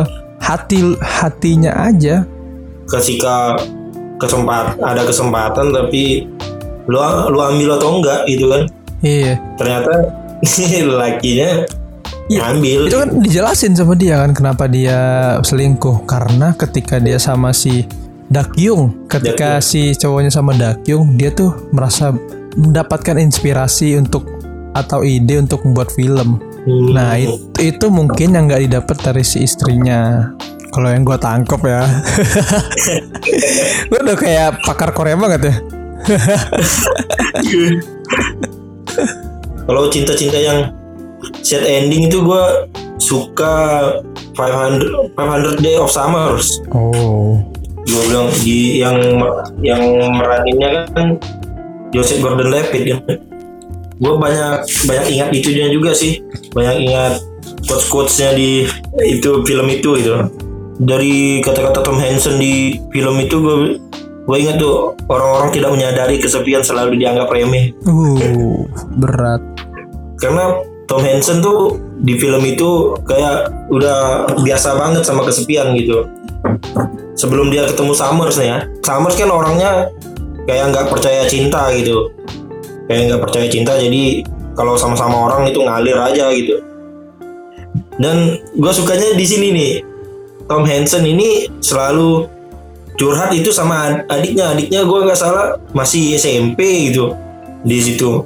hati 0.41 0.95
hatinya 1.01 1.73
aja 1.85 2.23
Ketika 2.87 3.59
kesempat 4.15 4.79
ada 4.79 5.03
kesempatan 5.03 5.75
tapi 5.75 6.23
lu 6.87 6.97
lu 7.27 7.39
ambil 7.43 7.75
atau 7.75 7.99
enggak 7.99 8.23
gitu 8.31 8.47
kan. 8.47 8.63
iya 9.03 9.35
Ternyata 9.59 9.91
lakinya 11.03 11.67
ngambil. 12.27 12.87
itu 12.87 12.97
kan 12.97 13.09
dijelasin 13.19 13.75
sama 13.75 13.95
dia 13.95 14.19
kan 14.23 14.31
kenapa 14.31 14.67
dia 14.71 14.99
selingkuh 15.43 16.07
karena 16.07 16.55
ketika 16.55 16.99
dia 16.99 17.19
sama 17.19 17.51
si 17.51 17.83
Dakyung 18.27 19.07
ketika 19.07 19.63
si 19.63 19.95
cowoknya 19.95 20.27
sama 20.27 20.51
Dakyung 20.51 21.15
dia 21.15 21.31
tuh 21.31 21.71
merasa 21.71 22.11
mendapatkan 22.59 23.15
inspirasi 23.15 23.95
untuk 23.95 24.27
atau 24.75 25.01
ide 25.01 25.39
untuk 25.39 25.63
membuat 25.63 25.95
film. 25.95 26.43
Hmm. 26.67 26.91
nah 26.91 27.15
itu, 27.15 27.39
itu 27.63 27.87
mungkin 27.87 28.35
yang 28.35 28.51
nggak 28.51 28.67
didapat 28.67 28.97
dari 28.99 29.23
si 29.23 29.47
istrinya. 29.47 30.35
Kalau 30.67 30.91
yang 30.91 31.07
gue 31.07 31.15
tangkep 31.15 31.61
ya. 31.63 31.87
Gue 33.89 33.99
udah 34.03 34.17
kayak 34.19 34.61
pakar 34.67 34.91
Korea 34.91 35.15
banget 35.15 35.47
ya. 35.47 35.55
Kalau 39.63 39.87
cinta-cinta 39.87 40.37
yang 40.37 40.75
sad 41.39 41.63
ending 41.63 42.11
itu 42.11 42.19
gue 42.19 42.43
suka 42.99 43.55
500 44.35 45.15
500 45.15 45.63
Day 45.65 45.79
of 45.79 45.89
Summers. 45.89 46.61
oh 46.75 47.57
Gue 47.88 48.02
bilang 48.12 48.28
di 48.43 48.84
yang 48.84 48.97
yang 49.63 49.82
meraninnya 50.12 50.86
kan 50.91 51.15
Joseph 51.89 52.19
Gordon-Levitt 52.19 52.84
kan. 52.91 53.02
Gue 53.97 54.13
banyak 54.19 54.67
banyak 54.86 55.06
ingat 55.10 55.30
itunya 55.32 55.71
juga 55.71 55.95
sih. 55.95 56.19
Banyak 56.52 56.76
ingat 56.84 57.13
quotes 57.65 57.88
quotesnya 57.88 58.36
di 58.36 58.67
itu 59.04 59.43
film 59.43 59.67
itu 59.67 59.97
gitu 59.97 60.13
dari 60.78 61.41
kata-kata 61.41 61.82
Tom 61.82 61.97
Hansen 61.97 62.38
di 62.38 62.78
film 62.93 63.17
itu 63.17 63.36
gue 63.41 63.56
gue 64.28 64.38
ingat 64.38 64.62
tuh 64.62 64.93
orang-orang 65.10 65.50
tidak 65.50 65.73
menyadari 65.73 66.21
kesepian 66.21 66.62
selalu 66.62 67.02
dianggap 67.02 67.32
remeh 67.32 67.73
Uh, 67.84 68.62
berat. 69.02 69.41
karena 70.21 70.62
Tom 70.86 71.02
Hansen 71.02 71.41
tuh 71.41 71.76
di 71.97 72.15
film 72.21 72.45
itu 72.45 72.93
kayak 73.04 73.50
udah 73.73 74.30
biasa 74.38 74.78
banget 74.78 75.04
sama 75.04 75.26
kesepian 75.26 75.73
gitu 75.73 76.06
sebelum 77.17 77.50
dia 77.50 77.65
ketemu 77.65 77.93
Summers 77.97 78.38
nih 78.38 78.47
ya. 78.47 78.60
Summers 78.86 79.17
kan 79.17 79.30
orangnya 79.34 79.89
kayak 80.45 80.71
nggak 80.71 80.86
percaya 80.93 81.26
cinta 81.26 81.69
gitu. 81.73 82.13
Kayak 82.88 83.02
nggak 83.12 83.21
percaya 83.28 83.47
cinta 83.52 83.76
jadi 83.76 84.23
kalau 84.56 84.78
sama-sama 84.80 85.28
orang 85.28 85.50
itu 85.50 85.60
ngalir 85.60 85.97
aja 85.97 86.32
gitu. 86.32 86.62
Dan 87.97 88.38
gue 88.54 88.71
sukanya 88.73 89.17
di 89.17 89.26
sini 89.26 89.47
nih 89.54 89.73
Tom 90.45 90.63
Hansen 90.63 91.04
ini 91.04 91.50
selalu 91.60 92.30
curhat 92.95 93.34
itu 93.34 93.50
sama 93.50 93.76
ad- 93.89 94.06
adiknya. 94.08 94.54
Adiknya 94.54 94.86
gue 94.86 95.00
nggak 95.04 95.19
salah 95.19 95.58
masih 95.73 96.15
SMP 96.15 96.89
gitu 96.93 97.17
di 97.65 97.78
situ. 97.82 98.23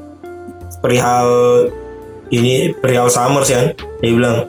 Perihal 0.83 1.27
ini 2.31 2.75
perihal 2.75 3.11
Summers 3.11 3.51
kan 3.51 3.75
dia 3.99 4.11
bilang 4.11 4.47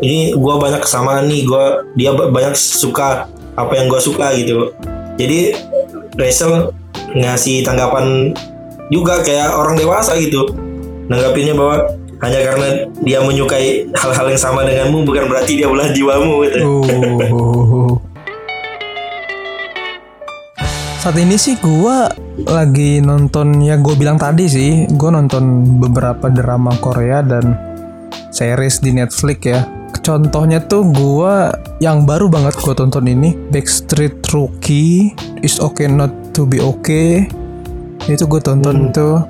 ini 0.00 0.32
gue 0.32 0.54
banyak 0.56 0.80
kesamaan 0.80 1.28
nih 1.28 1.44
gue 1.44 1.64
dia 1.96 2.10
ba- 2.16 2.32
banyak 2.32 2.56
suka 2.56 3.28
apa 3.56 3.72
yang 3.76 3.86
gue 3.88 4.00
suka 4.00 4.32
gitu 4.36 4.72
jadi 5.20 5.56
Rachel 6.16 6.72
ngasih 7.16 7.62
tanggapan 7.62 8.32
juga 8.90 9.22
kayak 9.22 9.54
orang 9.54 9.78
dewasa 9.78 10.16
gitu 10.18 10.50
nanggapinnya 11.10 11.54
bahwa 11.54 11.86
hanya 12.20 12.40
karena 12.44 12.68
dia 13.00 13.18
menyukai 13.24 13.88
hal-hal 13.96 14.26
yang 14.28 14.40
sama 14.40 14.60
denganmu 14.62 15.08
bukan 15.08 15.24
berarti 15.24 15.56
dia 15.56 15.66
belah 15.72 15.88
jiwamu 15.88 16.44
gitu. 16.44 16.58
Uh. 17.32 17.96
Saat 21.00 21.16
ini 21.16 21.40
sih 21.40 21.56
gua 21.64 22.12
lagi 22.44 23.00
nonton 23.00 23.64
ya 23.64 23.80
gue 23.80 23.96
bilang 23.96 24.20
tadi 24.20 24.52
sih, 24.52 24.84
gue 24.84 25.10
nonton 25.10 25.64
beberapa 25.80 26.28
drama 26.28 26.76
Korea 26.76 27.24
dan 27.24 27.56
series 28.28 28.84
di 28.84 28.92
Netflix 28.92 29.40
ya. 29.40 29.64
Contohnya 30.00 30.58
tuh 30.58 30.88
gua 30.88 31.52
yang 31.78 32.02
baru 32.02 32.26
banget 32.26 32.56
gue 32.56 32.72
tonton 32.72 33.04
ini 33.04 33.36
Backstreet 33.48 34.20
Rookie 34.26 35.12
Is 35.38 35.56
Okay 35.56 35.86
Not 35.86 36.10
To 36.32 36.44
Be 36.44 36.58
Okay 36.58 37.28
itu 38.02 38.24
gue 38.26 38.40
tonton 38.40 38.90
tuh 38.90 39.20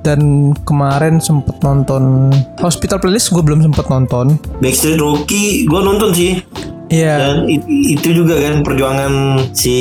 dan 0.00 0.20
kemarin 0.64 1.16
sempet 1.18 1.60
nonton 1.60 2.32
Hospital 2.56 2.96
Playlist 2.98 3.30
gue 3.30 3.42
belum 3.42 3.60
sempet 3.62 3.84
nonton 3.86 4.40
Backstreet 4.58 4.96
Rookie 4.96 5.64
gue 5.64 5.76
nonton 5.78 6.10
sih 6.10 6.40
Iya 6.88 7.14
dan 7.20 7.36
it- 7.44 7.68
itu 7.68 8.16
juga 8.16 8.40
kan 8.40 8.64
perjuangan 8.64 9.12
si 9.52 9.76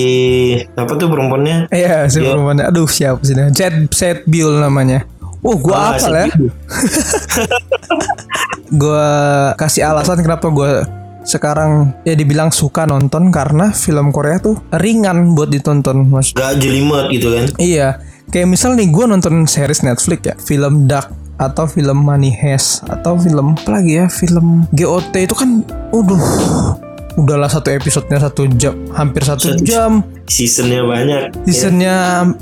apa 0.70 0.92
tuh 0.94 1.08
perempuannya 1.08 1.72
Iya, 1.72 2.12
si 2.12 2.20
Iya. 2.20 2.36
perempuan. 2.36 2.60
Aduh, 2.60 2.84
siapa 2.84 3.24
sih? 3.24 3.32
namanya? 3.32 3.56
Set 3.56 3.76
Set 3.90 4.18
Bill 4.26 4.52
namanya. 4.54 5.08
Oh, 5.40 5.54
Ah, 5.54 5.58
gua 5.58 5.78
apa 5.92 6.08
ya? 6.10 6.28
Gua 8.74 9.08
kasih 9.56 9.84
alasan 9.84 10.20
kenapa 10.20 10.50
gua 10.50 10.84
sekarang 11.24 11.92
ya 12.02 12.16
dibilang 12.16 12.50
suka 12.50 12.84
nonton 12.84 13.30
karena 13.30 13.70
film 13.70 14.10
Korea 14.10 14.40
tuh 14.40 14.60
ringan 14.74 15.34
buat 15.34 15.48
ditonton, 15.48 16.08
Mas. 16.08 16.32
gak 16.32 16.56
jelimet 16.58 17.12
gitu 17.12 17.28
kan 17.30 17.46
Iya, 17.58 18.00
kayak 18.28 18.48
misal 18.48 18.74
nih 18.74 18.88
gua 18.88 19.06
nonton 19.06 19.44
series 19.44 19.84
Netflix 19.84 20.20
ya, 20.24 20.36
film 20.38 20.88
Dark 20.88 21.12
atau 21.38 21.64
film 21.64 22.00
Money 22.00 22.32
Heist 22.32 22.82
atau 22.86 23.14
film 23.16 23.54
apa 23.54 23.70
lagi 23.74 23.94
ya, 23.94 24.08
film 24.08 24.66
GOT 24.72 25.14
itu 25.22 25.36
kan, 25.36 25.62
udah, 25.92 26.22
udahlah 27.14 27.46
satu 27.46 27.70
episodenya 27.70 28.24
satu 28.24 28.48
jam, 28.50 28.74
hampir 28.92 29.22
Satu- 29.22 29.60
jam. 29.62 30.02
Seasonnya 30.28 30.84
banyak 30.84 31.22
Seasonnya 31.48 31.96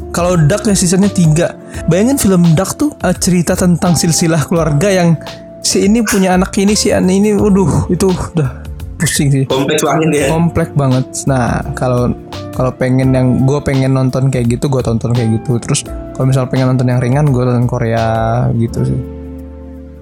kalau 0.10 0.36
Dark 0.50 0.66
ya 0.66 0.74
seasonnya 0.74 1.14
tiga. 1.14 1.54
Bayangin 1.86 2.18
film 2.18 2.42
Dark 2.58 2.76
tuh 2.76 2.92
cerita 3.22 3.54
tentang 3.54 3.94
silsilah 3.94 4.42
keluarga 4.50 4.90
yang 4.90 5.14
si 5.62 5.86
ini 5.86 6.02
punya 6.02 6.34
anak 6.34 6.54
ini 6.58 6.74
si 6.74 6.90
an 6.90 7.06
ini, 7.10 7.38
waduh 7.38 7.90
itu 7.94 8.10
udah 8.10 8.66
pusing 8.96 9.28
sih. 9.30 9.44
kompleks 9.46 9.84
banget 9.86 10.10
ya 10.12 10.26
Komplek 10.34 10.70
banget. 10.74 11.06
Nah 11.30 11.62
kalau 11.78 12.12
kalau 12.56 12.72
pengen 12.74 13.14
yang 13.14 13.46
gue 13.46 13.60
pengen 13.62 13.94
nonton 13.94 14.34
kayak 14.34 14.58
gitu 14.58 14.66
gue 14.66 14.82
tonton 14.82 15.14
kayak 15.14 15.42
gitu. 15.42 15.62
Terus 15.62 15.86
kalau 16.18 16.26
misal 16.26 16.50
pengen 16.50 16.74
nonton 16.74 16.90
yang 16.90 16.98
ringan 16.98 17.30
gue 17.30 17.44
nonton 17.46 17.70
Korea 17.70 18.50
gitu 18.58 18.82
sih. 18.82 19.02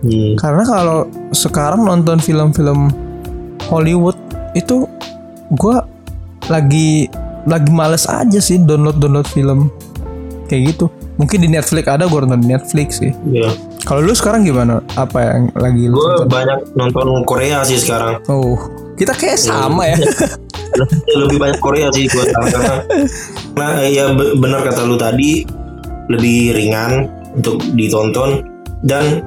Hmm. 0.04 0.36
Karena 0.39 0.63
kalau 0.63 1.00
sekarang 1.36 1.84
nonton 1.84 2.19
film-film 2.19 2.91
Hollywood 3.67 4.19
itu 4.54 4.88
gue 5.52 5.76
lagi 6.52 7.08
lagi 7.43 7.69
males 7.69 8.06
aja 8.06 8.39
sih 8.39 8.58
download 8.58 8.97
download 8.97 9.27
film 9.27 9.67
kayak 10.45 10.75
gitu. 10.75 10.88
Mungkin 11.13 11.39
di 11.39 11.49
Netflix 11.49 11.86
ada 11.86 12.06
gue 12.06 12.19
nonton 12.19 12.41
di 12.41 12.49
Netflix 12.49 12.97
sih. 12.97 13.13
Iya. 13.27 13.53
Kalau 13.84 13.99
lu 13.99 14.12
sekarang 14.12 14.43
gimana? 14.43 14.79
Apa 14.95 15.19
yang 15.21 15.41
lagi 15.53 15.86
lu 15.86 15.93
gue 15.93 16.25
banyak 16.25 16.73
nonton 16.73 17.21
Korea 17.23 17.62
sih 17.62 17.75
sekarang 17.75 18.23
Oh, 18.25 18.56
kita 18.95 19.13
kayak 19.13 19.38
sama 19.38 19.86
ya. 19.86 19.97
lebih 21.21 21.38
banyak 21.38 21.60
Korea 21.60 21.93
sih 21.93 22.10
gue 22.10 22.25
karena 22.25 22.82
karena 23.53 23.86
ya 23.97 24.10
be- 24.10 24.34
benar 24.36 24.65
kata 24.65 24.89
lu 24.89 24.97
tadi 24.97 25.45
lebih 26.10 26.58
ringan 26.58 27.06
untuk 27.34 27.62
ditonton 27.73 28.41
dan 28.82 29.21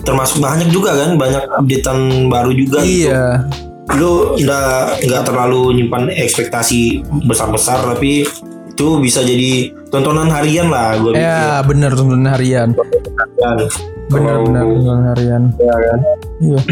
termasuk 0.00 0.40
banyak 0.40 0.68
juga 0.68 0.92
kan 0.92 1.16
banyak 1.16 1.40
updatean 1.50 2.28
baru 2.28 2.52
juga 2.52 2.84
gitu. 2.84 3.08
Lu 3.98 4.38
nggak 4.38 5.02
nggak 5.02 5.22
terlalu 5.26 5.80
nyimpan 5.80 6.12
ekspektasi 6.12 7.02
besar 7.26 7.50
besar 7.50 7.82
tapi 7.82 8.22
itu 8.70 8.86
bisa 9.02 9.20
jadi 9.20 9.74
tontonan 9.90 10.30
harian 10.30 10.70
lah 10.70 10.94
gue 10.96 11.12
Ya 11.12 11.60
bener 11.60 11.92
tontonan 11.92 12.30
harian. 12.30 12.72
Bener 14.08 14.36
bener 14.42 14.64
tontonan 14.64 15.04
harian. 15.14 15.42
ya 15.58 15.74
kan 15.74 16.00
Iya. 16.40 16.60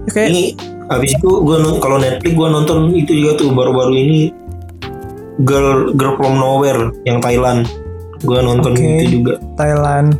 Ya, 0.00 0.10
kayak 0.16 0.28
ini 0.32 0.44
habis 0.88 1.12
itu 1.12 1.28
gue 1.44 1.56
kalau 1.76 2.00
Netflix 2.00 2.32
gue 2.32 2.48
nonton 2.48 2.78
itu 2.96 3.12
juga 3.20 3.36
tuh 3.36 3.52
baru-baru 3.52 3.92
ini 3.94 4.18
Girl 5.44 5.92
Girl 5.92 6.16
from 6.16 6.40
Nowhere 6.40 6.88
yang 7.04 7.20
Thailand 7.20 7.68
gue 8.20 8.38
nonton 8.40 8.72
Oke. 8.76 8.80
itu 8.80 9.20
juga 9.20 9.36
Thailand. 9.60 10.16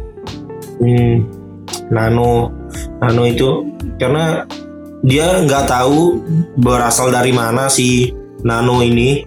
Hmm, 0.81 1.25
Nano 1.89 2.53
Nano 3.01 3.23
itu 3.25 3.73
karena 3.97 4.45
dia 5.01 5.41
nggak 5.41 5.65
tahu 5.65 6.21
berasal 6.57 7.09
dari 7.09 7.31
mana 7.31 7.67
si 7.67 8.13
Nano 8.41 8.81
ini 8.81 9.25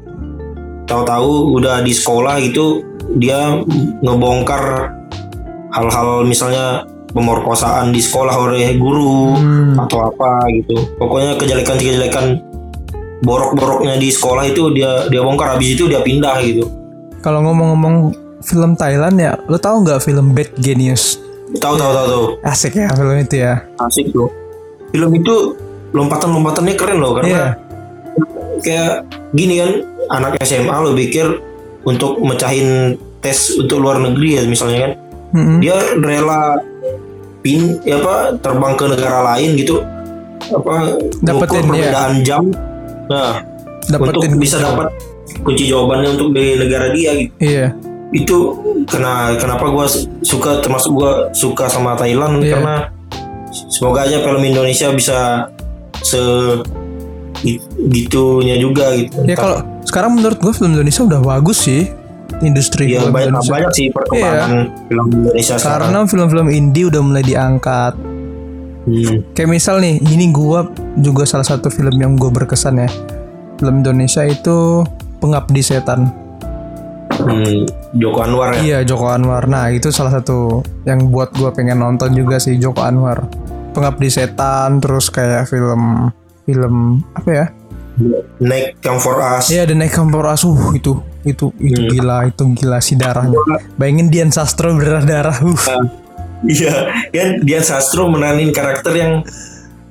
tahu-tahu 0.86 1.56
udah 1.56 1.82
di 1.82 1.90
sekolah 1.90 2.38
gitu 2.42 2.82
dia 3.16 3.58
ngebongkar 4.00 4.94
hal-hal 5.72 6.24
misalnya 6.24 6.86
pemerkosaan 7.10 7.90
di 7.90 8.02
sekolah 8.02 8.36
oleh 8.40 8.74
guru 8.76 9.34
Hmm. 9.34 9.78
atau 9.80 10.06
apa 10.08 10.30
gitu 10.52 10.78
pokoknya 10.98 11.38
kejelekan-kejelekan 11.38 12.42
borok-boroknya 13.22 13.98
di 13.98 14.10
sekolah 14.10 14.44
itu 14.46 14.70
dia 14.72 15.08
dia 15.08 15.22
bongkar 15.22 15.56
habis 15.56 15.74
itu 15.74 15.88
dia 15.88 16.00
pindah 16.00 16.38
gitu 16.44 16.66
Kalau 17.20 17.40
ngomong-ngomong 17.42 18.12
film 18.44 18.76
Thailand 18.76 19.16
ya, 19.16 19.40
lo 19.48 19.56
tau 19.56 19.80
nggak 19.80 20.04
film 20.04 20.36
Bad 20.36 20.52
Genius? 20.60 21.24
tahu 21.56 21.78
tahu 21.78 21.92
tahu 21.94 22.06
tahu 22.06 22.26
Asik 22.44 22.74
ya 22.76 22.90
film 22.92 23.16
itu 23.16 23.36
ya. 23.38 23.64
asik 23.80 24.10
loh 24.12 24.28
film 24.90 25.12
itu 25.14 25.36
lompatan-lompatannya 25.93 26.75
keren 26.75 26.97
loh 26.97 27.13
karena 27.13 27.29
Iya. 27.29 27.45
kayak 28.60 28.93
gini 29.32 29.53
kan 29.58 29.71
anak 30.12 30.41
SMA 30.41 30.73
lo 30.73 30.93
pikir 30.93 31.25
untuk 31.84 32.19
mecahin 32.19 32.95
tes 33.19 33.56
untuk 33.56 33.79
luar 33.79 33.99
negeri 33.99 34.29
ya 34.36 34.43
misalnya 34.43 34.79
kan 34.82 34.91
Mm-mm. 35.34 35.58
dia 35.60 35.73
rela 35.95 36.58
pin 37.39 37.77
ya 37.82 37.97
apa 37.97 38.38
terbang 38.38 38.73
ke 38.73 38.86
negara 38.88 39.19
lain 39.32 39.56
gitu 39.56 39.84
apa 40.45 40.95
Dapetin, 41.19 41.63
iya. 41.63 41.89
perbedaan 41.89 42.13
jam 42.21 42.43
nah 43.06 43.41
untuk 43.84 44.19
Dapetin 44.19 44.34
bisa 44.38 44.58
dapat 44.58 44.91
kunci 45.39 45.65
jawabannya 45.65 46.10
untuk 46.13 46.29
di 46.32 46.56
negara 46.56 46.91
dia 46.91 47.12
gitu 47.15 47.34
Iya. 47.39 47.67
itu 48.12 48.38
kena 48.86 49.34
kenapa 49.36 49.65
gua 49.67 49.86
su- 49.86 50.06
suka 50.21 50.60
termasuk 50.60 50.93
gua 50.93 51.12
suka 51.32 51.65
sama 51.65 51.93
Thailand 51.93 52.39
Iya. 52.39 52.53
karena 52.53 52.75
semoga 53.69 54.03
aja 54.03 54.19
film 54.19 54.39
Indonesia 54.41 54.88
bisa 54.91 55.47
se 56.04 56.22
gi- 57.42 57.63
gitunya 57.89 58.60
juga 58.60 58.94
gitu. 58.94 59.24
Ya 59.26 59.36
kalau 59.36 59.63
sekarang 59.88 60.20
menurut 60.20 60.38
gue 60.38 60.54
film 60.54 60.76
Indonesia 60.76 61.04
udah 61.04 61.20
bagus 61.24 61.66
sih 61.66 61.88
industri 62.42 62.92
ya 62.92 63.04
film 63.06 63.13
banyak 63.16 63.30
Indonesia. 63.32 63.52
banyak 63.56 63.72
sih 63.72 63.88
perkembangan 63.89 64.50
film 64.92 65.06
Indonesia 65.24 65.56
sekarang. 65.56 65.88
Karena 65.92 66.00
film-film 66.10 66.48
indie 66.52 66.86
udah 66.92 67.02
mulai 67.02 67.24
diangkat. 67.24 67.94
Hmm. 68.84 69.24
Kayak 69.32 69.48
misal 69.50 69.80
nih, 69.80 69.96
ini 70.04 70.28
gua 70.36 70.68
juga 71.00 71.24
salah 71.24 71.48
satu 71.48 71.72
film 71.72 71.96
yang 71.96 72.20
gue 72.20 72.28
berkesan 72.28 72.84
ya. 72.84 72.89
Film 73.56 73.80
Indonesia 73.80 74.28
itu 74.28 74.84
Pengabdi 75.24 75.63
Setan. 75.63 76.12
Hmm, 77.16 77.63
Joko 77.96 78.20
Anwar 78.28 78.58
ya. 78.58 78.60
Iya 78.60 78.80
Joko 78.84 79.08
Anwar. 79.08 79.48
Nah 79.48 79.72
itu 79.72 79.88
salah 79.88 80.12
satu 80.12 80.60
yang 80.84 81.08
buat 81.16 81.32
gue 81.32 81.48
pengen 81.56 81.80
nonton 81.80 82.12
juga 82.12 82.44
sih 82.44 82.60
Joko 82.60 82.84
Anwar. 82.84 83.24
Pengabdi 83.74 84.08
setan 84.08 84.78
terus 84.78 85.10
kayak 85.10 85.46
film 85.46 86.10
film 86.44 86.76
apa 87.14 87.30
ya 87.30 87.46
Next 88.40 88.82
Come 88.82 88.98
For 88.98 89.22
Us. 89.22 89.54
Iya 89.54 89.70
The 89.70 89.78
Night 89.78 89.94
Come 89.94 90.10
For 90.10 90.26
Us 90.26 90.42
uh, 90.44 90.74
itu 90.74 90.98
itu 91.24 91.46
itu 91.56 91.80
Hmm. 91.80 91.90
gila 91.90 92.18
itu 92.26 92.44
gila 92.54 92.78
si 92.80 92.94
darahnya 92.94 93.38
bayangin 93.76 94.10
Dian 94.10 94.30
Sastro 94.30 94.74
berdarah 94.74 95.04
darah 95.04 95.38
uh. 95.38 95.62
Iya, 96.44 96.74
kan 97.08 97.40
Dian 97.40 97.62
Sastro 97.62 98.10
meranin 98.10 98.50
karakter 98.50 98.92
yang 98.94 99.14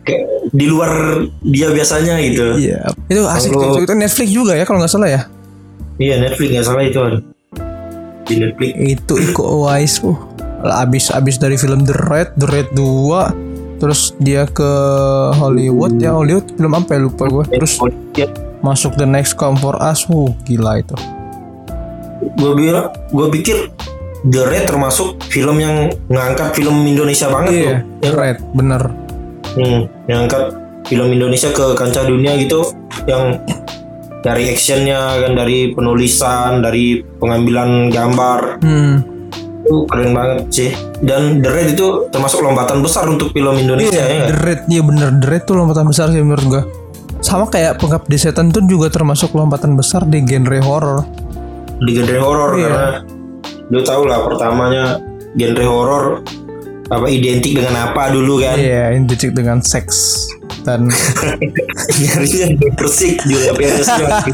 kayak 0.03 0.27
di 0.51 0.66
luar 0.66 0.90
dia 1.40 1.71
biasanya 1.71 2.18
gitu. 2.21 2.59
Iya 2.59 2.90
itu 3.07 3.23
asik 3.23 3.51
Kalau- 3.51 3.81
itu 3.81 3.92
Netflix 3.92 4.29
juga 4.29 4.53
ya 4.53 4.64
kalau 4.64 4.83
nggak 4.83 4.90
salah 4.90 5.09
ya 5.09 5.23
Iya 5.97 6.18
Netflix 6.18 6.49
nggak 6.51 6.66
salah 6.66 6.83
itu. 6.83 6.99
An. 6.99 7.14
Di 8.23 8.35
Netflix. 8.37 8.73
itu 8.77 9.14
Iko 9.23 9.42
Uwais 9.62 10.03
uh 10.03 10.18
abis 10.64 11.11
abis 11.11 11.38
dari 11.38 11.55
film 11.55 11.83
The 11.83 11.95
Red 11.97 12.29
The 12.35 12.47
Red 12.47 12.68
2 12.75 13.51
terus 13.83 14.14
dia 14.23 14.47
ke 14.47 14.71
Hollywood. 15.35 15.99
Ya 15.99 16.14
Hollywood 16.14 16.55
apa 16.62 16.95
ya 16.95 17.01
lupa 17.03 17.27
gue 17.27 17.45
terus 17.51 17.83
Ya, 18.14 18.29
masuk 18.62 18.95
The 18.95 19.09
Next 19.09 19.35
Come 19.35 19.59
For 19.59 19.75
Us. 19.83 20.07
Uh 20.07 20.31
gila 20.47 20.79
itu. 20.79 20.95
Gue 22.38 22.53
bilang, 22.55 22.95
gue 23.11 23.27
pikir 23.35 23.75
The 24.23 24.47
Red 24.47 24.71
termasuk 24.71 25.18
film 25.27 25.59
yang 25.59 25.90
ngangkat 26.07 26.55
film 26.55 26.87
Indonesia 26.87 27.27
banget 27.27 27.51
iya 27.51 27.59
tuh. 27.59 27.75
The 28.07 28.11
Red 28.14 28.38
bener. 28.55 28.83
Hmm, 29.59 29.90
yang 30.07 30.31
angkat 30.31 30.55
film 30.87 31.09
Indonesia 31.11 31.51
ke 31.51 31.75
kancah 31.75 32.07
dunia 32.07 32.38
gitu 32.38 32.62
yang 33.11 33.42
dari 34.23 34.55
actionnya 34.55 35.18
kan 35.27 35.35
dari 35.35 35.75
penulisan 35.75 36.62
dari 36.62 37.03
pengambilan 37.18 37.90
gambar. 37.90 38.62
Hmm 38.62 39.12
itu 39.72 39.88
keren 39.88 40.12
banget 40.12 40.38
sih 40.48 40.70
dan 41.00 41.40
The 41.40 41.48
Red 41.48 41.68
itu 41.72 41.87
termasuk 42.08 42.38
lompatan 42.38 42.78
besar 42.78 43.08
untuk 43.08 43.32
film 43.32 43.56
Indonesia 43.56 43.88
ya 43.90 44.04
Iya, 44.04 44.12
nggak? 44.12 44.28
The 44.28 44.37
Red, 44.38 44.61
iya 44.68 44.82
bener 44.85 45.08
The 45.16 45.26
Red 45.26 45.42
tuh 45.42 45.54
lompatan 45.56 45.88
besar 45.88 46.06
sih 46.08 46.20
menurut 46.20 46.44
gua. 46.44 46.62
Sama 47.18 47.46
kayak 47.46 47.78
pengabdi 47.78 48.16
setan 48.16 48.50
tuh 48.50 48.61
juga 48.62 48.87
termasuk 48.88 49.32
lompatan 49.32 49.72
besar 49.72 50.04
di 50.04 50.20
genre 50.20 50.61
horor. 50.61 51.00
di 51.78 51.90
genre 51.92 52.20
horor 52.20 52.50
Iya. 52.52 52.62
karena 52.62 52.87
lu 53.66 53.80
tau 53.80 54.02
lah 54.02 54.20
pertamanya 54.20 54.85
genre 55.32 55.64
horor 55.64 56.04
apa 56.87 57.08
identik 57.08 57.56
dengan 57.56 57.88
apa 57.88 58.12
dulu 58.12 58.38
kan 58.38 58.54
Iya, 58.54 58.92
identik 58.92 59.32
dengan 59.32 59.58
seks 59.58 60.28
dan 60.62 60.87
nyarinya 61.98 62.46
persik 62.76 63.18
juga 63.24 63.50
PNS 63.54 63.88
tapi 63.98 64.30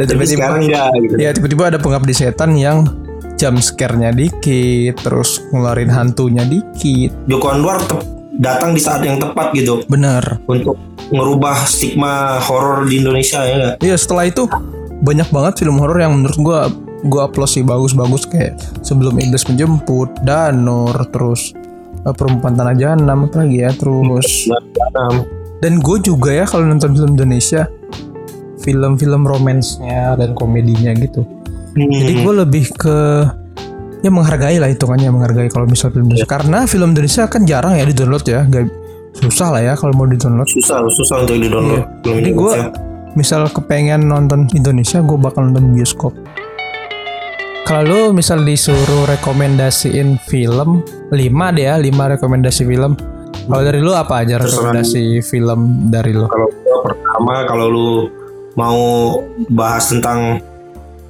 tiba-tiba 0.00 0.24
sekarang 0.24 0.60
enggak 0.64 0.88
gitu 0.96 1.14
ya 1.20 1.30
tiba-tiba 1.36 1.62
ada 1.74 1.78
pengabdi 1.78 2.14
setan 2.16 2.56
yang 2.56 2.88
jump 3.40 3.56
scare-nya 3.56 4.12
dikit, 4.12 5.00
terus 5.00 5.40
ngeluarin 5.48 5.88
hantunya 5.88 6.44
dikit. 6.44 7.16
Joko 7.24 7.48
Anwar 7.48 7.80
datang 8.36 8.76
di 8.76 8.80
saat 8.84 9.00
yang 9.00 9.16
tepat 9.16 9.56
gitu 9.56 9.80
Bener. 9.88 10.20
untuk 10.44 10.76
ngerubah 11.08 11.64
stigma 11.64 12.36
horor 12.44 12.84
di 12.84 13.00
Indonesia 13.00 13.40
ya? 13.48 13.80
Iya, 13.80 13.96
setelah 13.96 14.28
itu 14.28 14.44
banyak 15.00 15.32
banget 15.32 15.64
film 15.64 15.80
horor 15.80 15.96
yang 15.96 16.20
menurut 16.20 16.38
gua 16.44 16.60
gua 17.08 17.32
applause 17.32 17.56
sih 17.56 17.64
bagus-bagus 17.64 18.28
kayak 18.28 18.60
sebelum 18.84 19.16
iblis 19.16 19.48
menjemput, 19.48 20.20
Danur, 20.20 20.92
terus 21.08 21.56
eh, 22.04 22.12
perempuan 22.12 22.52
tanah 22.52 22.76
jahanam 22.76 23.24
apa 23.24 23.40
lagi 23.40 23.64
ya, 23.64 23.72
terus 23.72 24.52
dan 25.60 25.76
gue 25.76 25.96
juga 26.00 26.32
ya 26.32 26.48
kalau 26.48 26.64
nonton 26.64 26.96
film 26.96 27.20
Indonesia 27.20 27.68
film-film 28.60 29.22
romansnya 29.24 30.14
dan 30.16 30.36
komedinya 30.36 30.92
gitu. 30.96 31.24
Jadi 31.76 32.12
hmm, 32.18 32.22
gue 32.26 32.34
lebih 32.44 32.64
ke 32.74 32.98
ya 34.00 34.10
menghargai 34.10 34.56
lah 34.58 34.68
hitungannya 34.72 35.12
menghargai 35.12 35.48
kalau 35.52 35.68
misal 35.68 35.92
film 35.92 36.10
Indonesia. 36.10 36.28
Karena 36.28 36.64
film 36.66 36.92
Indonesia 36.96 37.24
kan 37.30 37.42
jarang 37.46 37.76
ya 37.76 37.84
di 37.86 37.94
download 37.94 38.24
ya 38.26 38.42
gak 38.48 38.66
susah 39.10 39.48
lah 39.58 39.62
ya 39.62 39.72
kalau 39.74 39.90
mau 39.98 40.06
di 40.06 40.14
download 40.14 40.46
susah 40.46 40.86
susah 40.86 41.26
untuk 41.26 41.34
di 41.42 41.50
download 41.50 41.82
film 42.06 42.14
jadi 42.14 42.30
gue 42.30 42.52
misal 43.18 43.50
kepengen 43.50 44.06
nonton 44.06 44.46
Indonesia 44.54 45.02
gue 45.02 45.18
bakal 45.18 45.50
nonton 45.50 45.74
bioskop. 45.74 46.14
Kalau 47.66 47.86
lu 47.86 48.00
misal 48.10 48.42
disuruh 48.42 49.06
rekomendasiin 49.06 50.18
film 50.26 50.82
5 51.14 51.54
deh 51.54 51.64
ya 51.70 51.78
5 51.78 52.14
rekomendasi 52.18 52.66
film. 52.66 52.98
Kalau 53.46 53.62
dari 53.62 53.78
lu 53.78 53.94
apa 53.94 54.26
aja 54.26 54.42
Terserah. 54.42 54.74
rekomendasi 54.74 55.22
film 55.22 55.86
dari 55.86 56.10
lu? 56.14 56.26
Kalau 56.26 56.50
pertama 56.82 57.34
kalau 57.46 57.66
lu 57.70 57.88
mau 58.60 58.80
bahas 59.48 59.88
tentang 59.88 60.44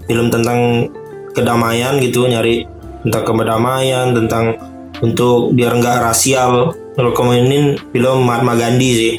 film 0.07 0.31
tentang 0.31 0.87
kedamaian 1.35 1.99
gitu 1.99 2.31
nyari 2.31 2.71
tentang 3.03 3.23
kedamaian 3.27 4.15
tentang 4.15 4.55
untuk 5.03 5.51
biar 5.57 5.75
nggak 5.75 6.07
rasial. 6.07 6.79
Rekomenin 7.01 7.81
film 7.97 8.29
Mahatma 8.29 8.53
Gandhi 8.59 8.91
sih 8.93 9.15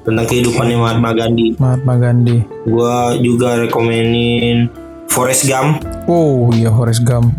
tentang 0.00 0.24
kehidupannya 0.24 0.80
Mahatma 0.80 1.12
Gandhi. 1.12 1.52
Mahatma 1.60 1.94
Gandhi. 2.00 2.40
Gua 2.64 3.12
juga 3.20 3.60
rekomenin 3.60 4.72
Forrest 5.12 5.44
Gump. 5.44 5.84
Oh 6.08 6.48
iya 6.56 6.72
Forrest 6.72 7.04
Gump. 7.04 7.36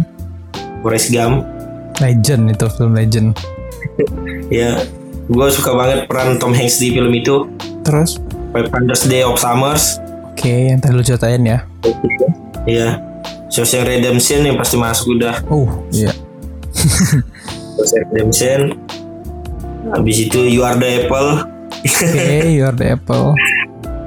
Forrest 0.86 1.10
Gump. 1.10 1.42
Legend 1.98 2.54
itu 2.54 2.66
film 2.78 2.94
legend. 2.94 3.30
Ya 4.50 4.82
gua 5.30 5.46
suka 5.54 5.78
banget 5.78 6.10
peran 6.10 6.42
Tom 6.42 6.54
Hanks 6.58 6.82
di 6.82 6.94
film 6.94 7.14
itu. 7.14 7.46
Terus? 7.86 8.18
500 8.54 9.06
Day 9.06 9.22
of 9.22 9.38
Summers 9.38 10.02
Oke 10.40 10.72
yang 10.72 10.80
tadi 10.80 10.96
lu 10.96 11.04
ceritain 11.04 11.44
ya. 11.44 11.68
Ya 12.64 12.96
Shawshank 13.52 13.84
Redemption 13.92 14.48
yang 14.48 14.56
pasti 14.56 14.80
masuk 14.80 15.20
udah. 15.20 15.36
Oh 15.52 15.68
iya. 15.92 16.16
Shawshank 17.76 18.08
Redemption. 18.16 18.80
Habis 19.92 20.32
itu 20.32 20.40
You 20.48 20.64
Are 20.64 20.80
the 20.80 21.04
Apple. 21.04 21.44
Oke 21.84 22.24
you 22.56 22.64
are 22.64 22.72
the 22.72 22.96
apple. 22.96 23.36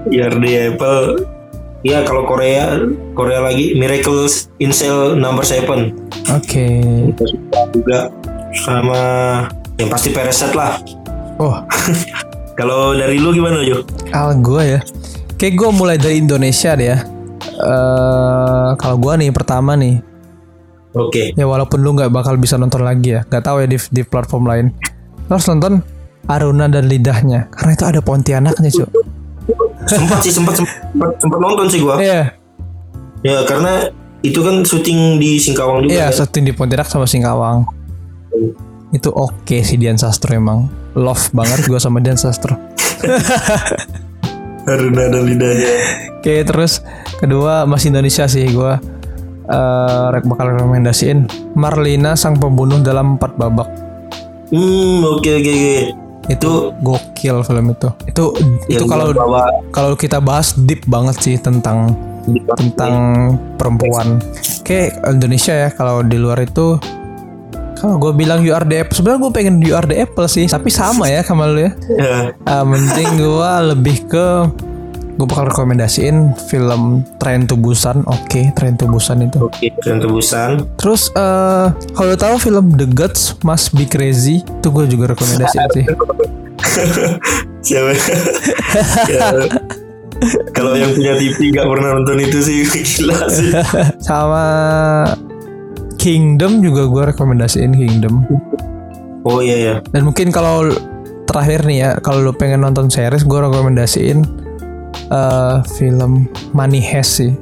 You 0.08 0.24
Are 0.24 0.32
the 0.32 0.72
Apple. 0.72 1.20
Ya 1.84 2.00
kalau 2.00 2.24
Korea 2.24 2.80
Korea 3.12 3.44
lagi 3.44 3.76
Miracles 3.76 4.48
in 4.56 4.72
Cell 4.72 5.12
Number 5.12 5.44
7 5.44 5.68
Oke. 6.32 6.66
Suka 7.12 7.60
juga 7.76 8.08
sama 8.64 9.00
yang 9.76 9.92
pasti 9.92 10.16
Parasite 10.16 10.56
lah. 10.56 10.80
Oh. 11.36 11.60
Kalau 12.56 12.96
dari 12.96 13.20
lu 13.20 13.36
gimana 13.36 13.60
Jo? 13.68 13.84
Al 14.16 14.40
gue 14.40 14.80
ya 14.80 14.80
Kayak 15.42 15.58
gue 15.58 15.70
mulai 15.74 15.98
dari 15.98 16.22
Indonesia 16.22 16.78
deh 16.78 16.86
ya. 16.86 16.98
Eh 17.42 18.70
Kalau 18.78 18.96
gue 19.02 19.12
nih 19.18 19.34
pertama 19.34 19.74
nih. 19.74 19.98
Oke. 20.94 21.34
Ya 21.34 21.50
walaupun 21.50 21.82
lu 21.82 21.98
nggak 21.98 22.14
bakal 22.14 22.38
bisa 22.38 22.54
nonton 22.54 22.86
lagi 22.86 23.18
ya. 23.18 23.26
Gak 23.26 23.50
tahu 23.50 23.58
ya 23.58 23.66
di, 23.66 23.74
di 23.90 24.06
platform 24.06 24.46
lain. 24.46 24.66
Lu 25.26 25.34
harus 25.34 25.50
nonton 25.50 25.82
Aruna 26.30 26.70
dan 26.70 26.86
Lidahnya. 26.86 27.50
Karena 27.50 27.74
itu 27.74 27.84
ada 27.90 27.98
Pontianaknya 27.98 28.70
cuy 28.70 28.86
sempat 29.82 30.22
sih 30.22 30.30
sempat 30.30 30.54
sempat 30.54 31.10
sempat 31.18 31.38
nonton 31.42 31.66
sih 31.66 31.82
gua. 31.82 31.98
Iya. 31.98 32.30
Ya 33.26 33.42
karena 33.46 33.90
itu 34.22 34.38
kan 34.38 34.62
syuting 34.62 35.18
di 35.18 35.42
Singkawang 35.42 35.82
juga 35.82 35.90
Iya 35.90 36.06
kan? 36.10 36.22
syuting 36.22 36.44
di 36.46 36.52
Pontianak 36.54 36.86
sama 36.86 37.06
Singkawang. 37.10 37.66
Itu 38.94 39.10
oke 39.10 39.58
sih 39.66 39.74
Dian 39.74 39.98
Sastro 39.98 40.30
emang. 40.38 40.70
Love 40.94 41.34
banget 41.34 41.66
gue 41.66 41.80
sama 41.80 42.04
Dian 42.04 42.20
Sastro 42.20 42.52
Haruna 44.66 45.04
dan 45.10 45.22
lidahnya. 45.26 45.74
Oke 46.22 46.46
terus 46.46 46.82
kedua 47.18 47.66
masih 47.66 47.90
Indonesia 47.90 48.30
sih 48.30 48.46
gue 48.46 48.72
eh 49.42 50.06
rek 50.14 50.24
bakal 50.30 50.54
rekomendasiin 50.54 51.26
Marlina 51.58 52.14
sang 52.14 52.38
pembunuh 52.38 52.78
dalam 52.78 53.18
empat 53.18 53.34
babak. 53.34 53.68
Hmm 54.54 55.02
oke 55.02 55.30
oke 55.30 55.50
oke. 55.50 55.76
Itu 56.30 56.70
gokil 56.78 57.42
film 57.42 57.74
itu. 57.74 57.88
Itu 58.06 58.24
itu 58.70 58.86
Yang 58.86 58.90
kalau 58.94 59.06
bawa 59.10 59.42
kalau 59.74 59.92
kita 59.98 60.22
bahas 60.22 60.54
deep 60.54 60.86
banget 60.86 61.18
sih 61.18 61.36
tentang 61.42 61.98
tentang 62.54 62.94
perempuan. 63.58 64.22
Kayak 64.62 65.02
Indonesia 65.10 65.54
ya 65.66 65.68
kalau 65.74 66.06
di 66.06 66.14
luar 66.22 66.38
itu 66.46 66.78
kalau 67.82 67.98
gue 67.98 68.12
bilang 68.14 68.46
you 68.46 68.54
are 68.54 68.62
the 68.62 68.78
apple 68.78 68.94
sebenarnya 68.94 69.20
gue 69.20 69.32
pengen 69.34 69.54
you 69.58 69.74
are 69.74 69.82
the 69.82 69.98
apple 69.98 70.24
sih 70.24 70.46
tapi 70.46 70.70
sama 70.70 71.10
ya 71.10 71.26
sama 71.26 71.50
lu 71.50 71.66
ya. 71.66 71.72
Ya 71.90 72.30
Ah, 72.46 72.62
mending 72.62 73.18
gue 73.18 73.50
lebih 73.74 74.06
ke 74.06 74.26
gue 75.12 75.26
bakal 75.28 75.50
rekomendasiin 75.50 76.32
film 76.46 77.02
Train 77.18 77.44
to 77.44 77.52
Busan. 77.52 78.06
Oke 78.06 78.54
Train 78.54 78.78
to 78.78 78.86
Busan 78.86 79.26
itu. 79.26 79.42
Oke 79.44 79.74
dan 79.82 79.98
tebusan 79.98 80.62
terus 80.78 81.10
eh 81.12 81.66
kalau 81.92 82.06
lu 82.06 82.16
tahu 82.16 82.38
film 82.38 82.78
The 82.78 82.86
Gods 82.86 83.42
Must 83.42 83.74
Be 83.74 83.84
Crazy 83.84 84.40
itu 84.40 84.68
gue 84.70 84.86
juga 84.86 85.12
rekomendasiin 85.12 85.66
sih. 85.74 85.84
Siapa? 87.66 87.90
Ya. 89.10 89.26
kalau 90.54 90.78
yang 90.78 90.94
punya 90.94 91.18
TV 91.18 91.50
nggak 91.50 91.66
pernah 91.66 91.98
nonton 91.98 92.18
itu 92.18 92.38
sih 92.38 92.62
gila 92.86 93.26
sih. 93.26 93.50
Sama 94.06 94.44
Kingdom 96.02 96.58
juga 96.58 96.90
gue 96.90 97.02
rekomendasiin 97.14 97.72
Kingdom 97.78 98.26
oh 99.22 99.38
iya 99.38 99.56
ya 99.56 99.74
dan 99.94 100.02
mungkin 100.02 100.34
kalau 100.34 100.74
terakhir 101.30 101.62
nih 101.62 101.78
ya 101.78 101.90
kalau 102.02 102.26
lu 102.26 102.32
pengen 102.34 102.66
nonton 102.66 102.90
series 102.90 103.22
gue 103.22 103.38
rekomendasiin 103.38 104.18
eh 105.14 105.56
film 105.78 106.26
Money 106.50 106.82
Heist 106.82 107.22
sih 107.22 107.32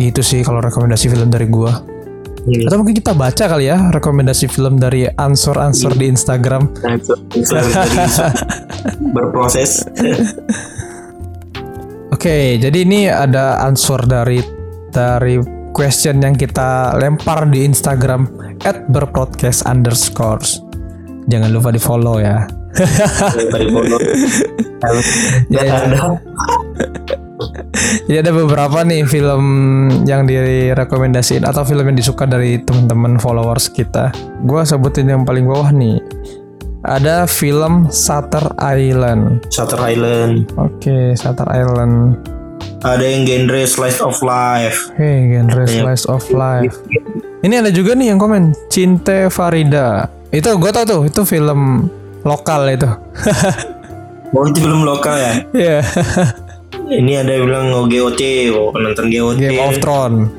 gitu 0.00 0.24
sih 0.24 0.40
kalau 0.40 0.64
rekomendasi 0.64 1.12
film 1.12 1.28
dari 1.28 1.46
gue 1.46 2.00
Hmm. 2.40 2.64
Atau 2.64 2.80
mungkin 2.80 2.96
kita 2.96 3.12
baca 3.12 3.44
kali 3.52 3.68
ya 3.68 3.92
rekomendasi 3.92 4.48
film 4.48 4.80
dari 4.80 5.04
ansur-ansur 5.04 5.92
di 5.92 6.08
Instagram. 6.08 6.72
Nah, 6.80 6.96
itu, 6.96 7.12
itu 7.36 7.52
tadi 7.52 7.72
berproses. 9.12 9.84
Oke, 12.16 12.56
jadi 12.56 12.78
ini 12.80 13.12
ada 13.12 13.60
ansur 13.60 14.00
dari 14.08 14.40
dari 14.88 15.59
question 15.72 16.20
yang 16.20 16.34
kita 16.36 16.94
lempar 16.98 17.48
di 17.48 17.66
Instagram 17.66 18.26
at 18.66 18.86
berpodcast 18.90 19.64
underscores. 19.66 20.62
Jangan 21.30 21.50
lupa 21.54 21.70
di 21.70 21.80
follow 21.80 22.18
ya. 22.18 22.44
dari 23.54 23.68
foto. 23.70 23.96
Dan 25.50 25.66
ada 25.66 25.98
Jadi 28.06 28.18
ada 28.20 28.32
beberapa 28.36 28.84
nih 28.84 29.08
film 29.08 29.42
yang 30.04 30.28
direkomendasiin 30.28 31.48
atau 31.48 31.64
film 31.64 31.88
yang 31.88 31.96
disuka 31.96 32.28
dari 32.28 32.60
teman-teman 32.60 33.16
followers 33.16 33.72
kita. 33.72 34.12
Gua 34.44 34.62
sebutin 34.62 35.08
yang 35.08 35.24
paling 35.24 35.48
bawah 35.48 35.72
nih. 35.72 35.98
Ada 36.84 37.28
film 37.28 37.88
Shutter 37.92 38.44
Island. 38.56 39.44
Shutter 39.52 39.80
Island. 39.80 40.52
Oke, 40.56 41.12
Shutter 41.16 41.48
Island. 41.48 42.16
Ada 42.80 43.04
yang 43.04 43.28
genre 43.28 43.60
slice 43.68 44.00
of 44.00 44.16
life. 44.24 44.88
Hey, 44.96 45.28
genre 45.28 45.68
slice 45.68 46.08
of 46.08 46.24
life. 46.32 46.80
Ini 47.44 47.60
ada 47.60 47.68
juga 47.68 47.92
nih 47.92 48.12
yang 48.12 48.18
komen 48.20 48.56
Cinte 48.72 49.28
Farida. 49.28 50.08
Itu 50.32 50.56
gue 50.56 50.70
tau 50.72 50.84
tuh, 50.88 51.02
itu 51.04 51.20
film 51.28 51.92
lokal 52.24 52.72
itu. 52.72 52.90
Oh 54.30 54.46
itu 54.46 54.62
belum 54.62 54.86
lokal 54.86 55.18
ya? 55.18 55.32
Iya. 55.50 55.78
Ini 56.86 57.26
ada 57.26 57.34
yang 57.34 57.50
bilang 57.50 57.66
oh, 57.74 57.90
GOT, 57.90 58.22
oh, 58.54 58.70
nonton 58.78 59.10
GOT. 59.10 59.42
Game 59.42 59.58
of 59.58 59.74
Thrones. 59.82 60.30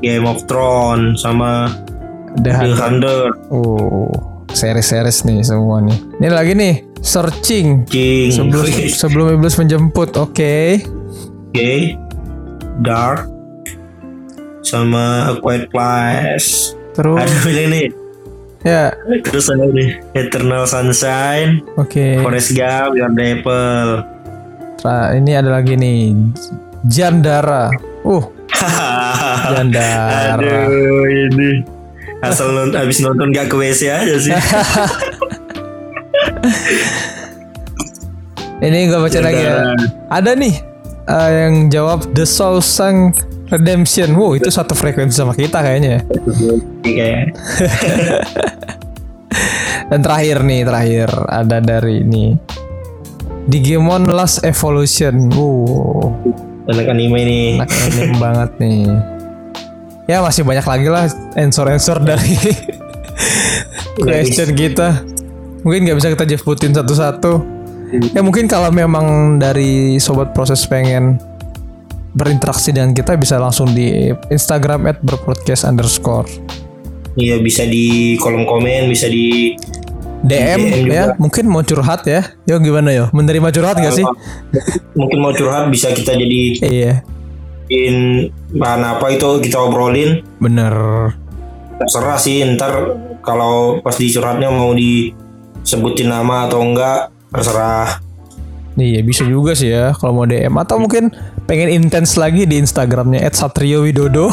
Game 0.00 0.24
of 0.24 0.40
Thrones 0.48 1.20
sama 1.20 1.68
The 2.40 2.48
The 2.48 2.72
Hunter. 2.80 3.28
Oh, 3.52 4.08
series-series 4.56 5.28
nih 5.28 5.44
semua 5.44 5.84
nih. 5.84 6.00
Ini 6.16 6.28
lagi 6.32 6.52
nih, 6.56 6.74
searching 7.04 7.84
King. 7.84 8.32
sebelum 8.32 8.64
sebelum 9.04 9.26
iblis 9.36 9.60
menjemput. 9.60 10.16
Oke. 10.16 10.80
Oke. 11.50 11.98
Dark 12.86 13.26
sama 14.62 15.34
A 15.34 15.42
Quiet 15.42 15.66
Place. 15.74 16.78
Terus 16.94 17.18
Ada 17.18 17.34
bilang 17.42 17.68
nih. 17.74 17.86
ya, 18.62 18.94
Terus 19.26 19.50
ada 19.50 19.66
nih 19.66 19.98
Eternal 20.14 20.62
Sunshine, 20.68 21.64
oke. 21.74 22.22
Forest 22.22 22.54
Gump, 22.54 22.94
Your 22.94 23.10
Apple. 23.10 23.90
Nah, 24.86 25.16
ini 25.16 25.32
ada 25.34 25.50
lagi 25.58 25.74
nih. 25.74 26.14
Jandara. 26.86 27.72
Uh, 28.06 28.22
Jandara. 29.58 30.38
Aduh 30.38 31.02
ini 31.08 31.66
asal 32.22 32.54
nonton 32.54 32.78
abis 32.78 33.02
nonton 33.02 33.34
gak 33.34 33.50
ke 33.50 33.58
WC 33.58 33.90
aja 33.90 34.14
sih. 34.22 34.32
Ini 38.60 38.92
gue 38.92 39.00
baca 39.00 39.20
lagi 39.24 39.40
ya. 39.40 39.72
Ada 40.12 40.36
nih 40.36 40.69
eh, 41.08 41.30
yang 41.46 41.72
jawab 41.72 42.12
The 42.12 42.26
Soul 42.26 42.60
Sang 42.60 43.14
Redemption. 43.50 44.14
Wow, 44.14 44.38
itu 44.38 44.50
satu 44.50 44.74
frekuensi 44.78 45.16
sama 45.16 45.34
kita 45.34 45.58
kayaknya. 45.62 46.00
ya. 46.00 46.02
Kayak 46.86 47.24
Dan 49.90 50.06
terakhir 50.06 50.46
nih, 50.46 50.62
terakhir 50.62 51.08
ada 51.26 51.58
dari 51.58 52.06
ini. 52.06 52.38
Digimon 53.50 54.06
Last 54.06 54.46
Evolution. 54.46 55.34
Wow, 55.34 56.14
anak 56.70 56.86
anime 56.86 57.20
nih. 57.26 57.58
anak 57.58 57.70
anime 57.74 58.14
banget 58.22 58.50
nih. 58.62 58.86
Ya 60.06 60.22
masih 60.22 60.46
banyak 60.46 60.62
lagi 60.62 60.86
lah 60.86 61.10
answer-answer 61.34 61.98
dari 62.02 62.38
question 64.06 64.54
kita. 64.54 65.02
Mungkin 65.66 65.90
nggak 65.90 65.98
bisa 65.98 66.08
kita 66.14 66.26
jemputin 66.26 66.70
satu-satu. 66.70 67.59
Ya 67.90 68.22
mungkin 68.22 68.46
kalau 68.46 68.70
memang 68.70 69.38
dari 69.42 69.98
sobat 69.98 70.30
proses 70.30 70.62
pengen 70.66 71.18
berinteraksi 72.14 72.74
dengan 72.74 72.94
kita 72.94 73.14
bisa 73.18 73.38
langsung 73.38 73.70
di 73.70 74.10
Instagram 74.30 74.90
at 74.90 74.98
berpodcast 75.02 75.66
underscore. 75.66 76.26
Iya 77.18 77.42
bisa 77.42 77.66
di 77.66 78.14
kolom 78.22 78.46
komen, 78.46 78.86
bisa 78.86 79.10
di 79.10 79.54
DM, 80.20 80.60
DM 80.60 80.60
juga. 80.84 80.92
ya 80.92 81.04
mungkin 81.16 81.44
mau 81.50 81.62
curhat 81.64 82.06
ya. 82.06 82.22
Yo 82.46 82.62
gimana 82.62 82.94
yo? 82.94 83.10
Menerima 83.10 83.48
curhat 83.50 83.80
gak 83.80 83.94
sih? 83.96 84.06
Mungkin 84.98 85.18
mau 85.18 85.32
curhat 85.32 85.72
bisa 85.72 85.90
kita 85.96 86.12
jadi 86.12 86.40
iya. 86.60 86.92
in 87.72 88.28
bahan 88.52 88.84
apa 88.84 89.16
itu 89.16 89.40
kita 89.40 89.56
obrolin. 89.56 90.20
bener. 90.36 90.74
Terserah 91.80 92.20
sih 92.20 92.44
ntar 92.54 93.00
kalau 93.24 93.80
pas 93.80 93.96
di 93.96 94.12
curhatnya 94.12 94.52
mau 94.52 94.76
disebutin 94.76 96.12
nama 96.12 96.44
atau 96.44 96.60
enggak 96.60 97.08
terserah. 97.30 98.02
iya 98.80 99.04
bisa 99.04 99.28
juga 99.28 99.52
sih 99.52 99.68
ya 99.68 99.92
kalau 99.92 100.22
mau 100.22 100.26
DM 100.26 100.56
atau 100.56 100.80
mungkin 100.80 101.12
pengen 101.44 101.68
intens 101.68 102.16
lagi 102.16 102.48
di 102.48 102.56
Instagramnya 102.62 103.20
at 103.20 103.36
Satrio 103.36 103.84
Widodo. 103.84 104.32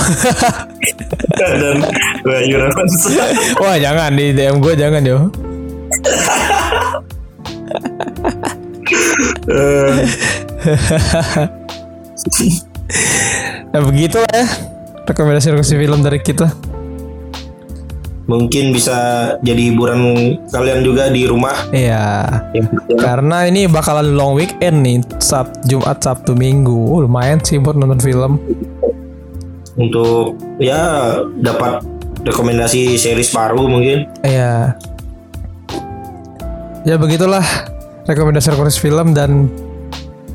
Dan 1.39 1.83
wah 3.61 3.75
jangan 3.75 4.15
di 4.15 4.31
DM 4.31 4.63
gue 4.63 4.73
jangan 4.77 5.03
yo. 5.03 5.27
Nah 13.67 13.83
begitulah 13.83 14.31
ya 14.31 14.47
rekomendasi-rekomendasi 15.07 15.75
film 15.75 15.99
dari 16.03 16.19
kita 16.23 16.47
mungkin 18.27 18.75
bisa 18.75 18.97
jadi 19.39 19.71
hiburan 19.71 19.99
kalian 20.51 20.83
juga 20.83 21.07
di 21.07 21.23
rumah. 21.25 21.55
iya 21.71 22.27
Ya, 22.51 22.63
Karena 22.99 23.47
ini 23.47 23.65
bakalan 23.71 24.13
long 24.13 24.35
weekend 24.35 24.83
nih, 24.83 24.99
Sab 25.23 25.47
Jumat, 25.65 26.03
Sabtu, 26.03 26.35
Minggu. 26.35 27.01
Lumayan 27.07 27.39
sih 27.39 27.57
buat 27.57 27.79
nonton 27.79 28.03
film. 28.03 28.35
Untuk 29.79 30.35
ya 30.59 31.15
dapat 31.39 31.81
rekomendasi 32.27 32.99
series 32.99 33.31
baru 33.31 33.63
mungkin. 33.65 34.11
Iya. 34.21 34.75
Ya 36.83 36.95
begitulah 36.99 37.43
rekomendasi-rekomendasi 38.07 38.79
film 38.79 39.11
dan 39.15 39.51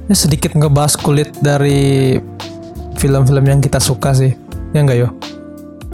ya 0.08 0.16
sedikit 0.16 0.52
ngebahas 0.56 0.96
kulit 0.96 1.32
dari 1.40 2.16
film-film 2.96 3.44
yang 3.44 3.60
kita 3.60 3.80
suka 3.80 4.16
sih. 4.16 4.32
Ya 4.72 4.80
enggak 4.84 4.98
yo? 5.00 5.08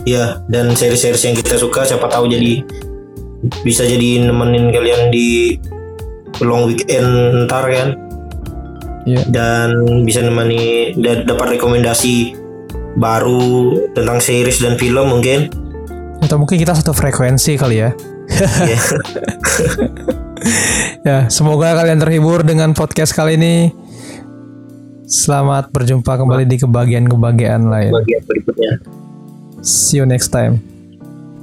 Iya, 0.06 0.42
dan 0.46 0.72
series-series 0.72 1.22
yang 1.24 1.36
kita 1.36 1.58
suka 1.58 1.82
siapa 1.82 2.06
tahu 2.06 2.30
jadi 2.30 2.62
bisa 3.62 3.86
jadi 3.86 4.26
nemenin 4.26 4.74
kalian 4.74 5.10
di 5.10 5.58
long 6.42 6.70
weekend 6.70 7.46
ntar 7.46 7.66
kan. 7.66 7.88
Iya. 9.08 9.22
Dan 9.32 9.68
bisa 10.04 10.20
nemani 10.20 10.92
da- 11.00 11.24
dapat 11.24 11.56
rekomendasi 11.56 12.36
baru 12.98 13.74
tentang 13.96 14.18
series 14.20 14.60
dan 14.60 14.76
film 14.76 15.08
mungkin. 15.08 15.48
Atau 16.18 16.36
mungkin 16.36 16.58
kita 16.58 16.74
satu 16.76 16.92
frekuensi 16.92 17.56
kali 17.56 17.76
ya. 17.82 17.90
Iya. 18.66 18.80
Ya, 21.02 21.26
semoga 21.32 21.74
kalian 21.74 21.98
terhibur 21.98 22.46
dengan 22.46 22.70
podcast 22.76 23.10
kali 23.16 23.34
ini. 23.40 23.72
Selamat 25.08 25.72
berjumpa 25.72 26.20
kembali 26.20 26.44
di 26.44 26.60
kebagian-kebagian 26.60 27.64
lain. 27.64 27.90
Bagian 27.96 28.22
berikutnya. 28.28 28.72
See 29.62 29.98
you 29.98 30.06
next 30.06 30.28
time. 30.28 30.62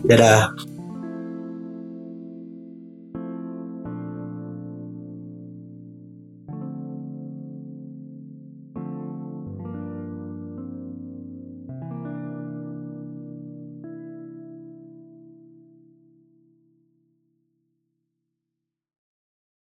Dadah. 0.06 0.75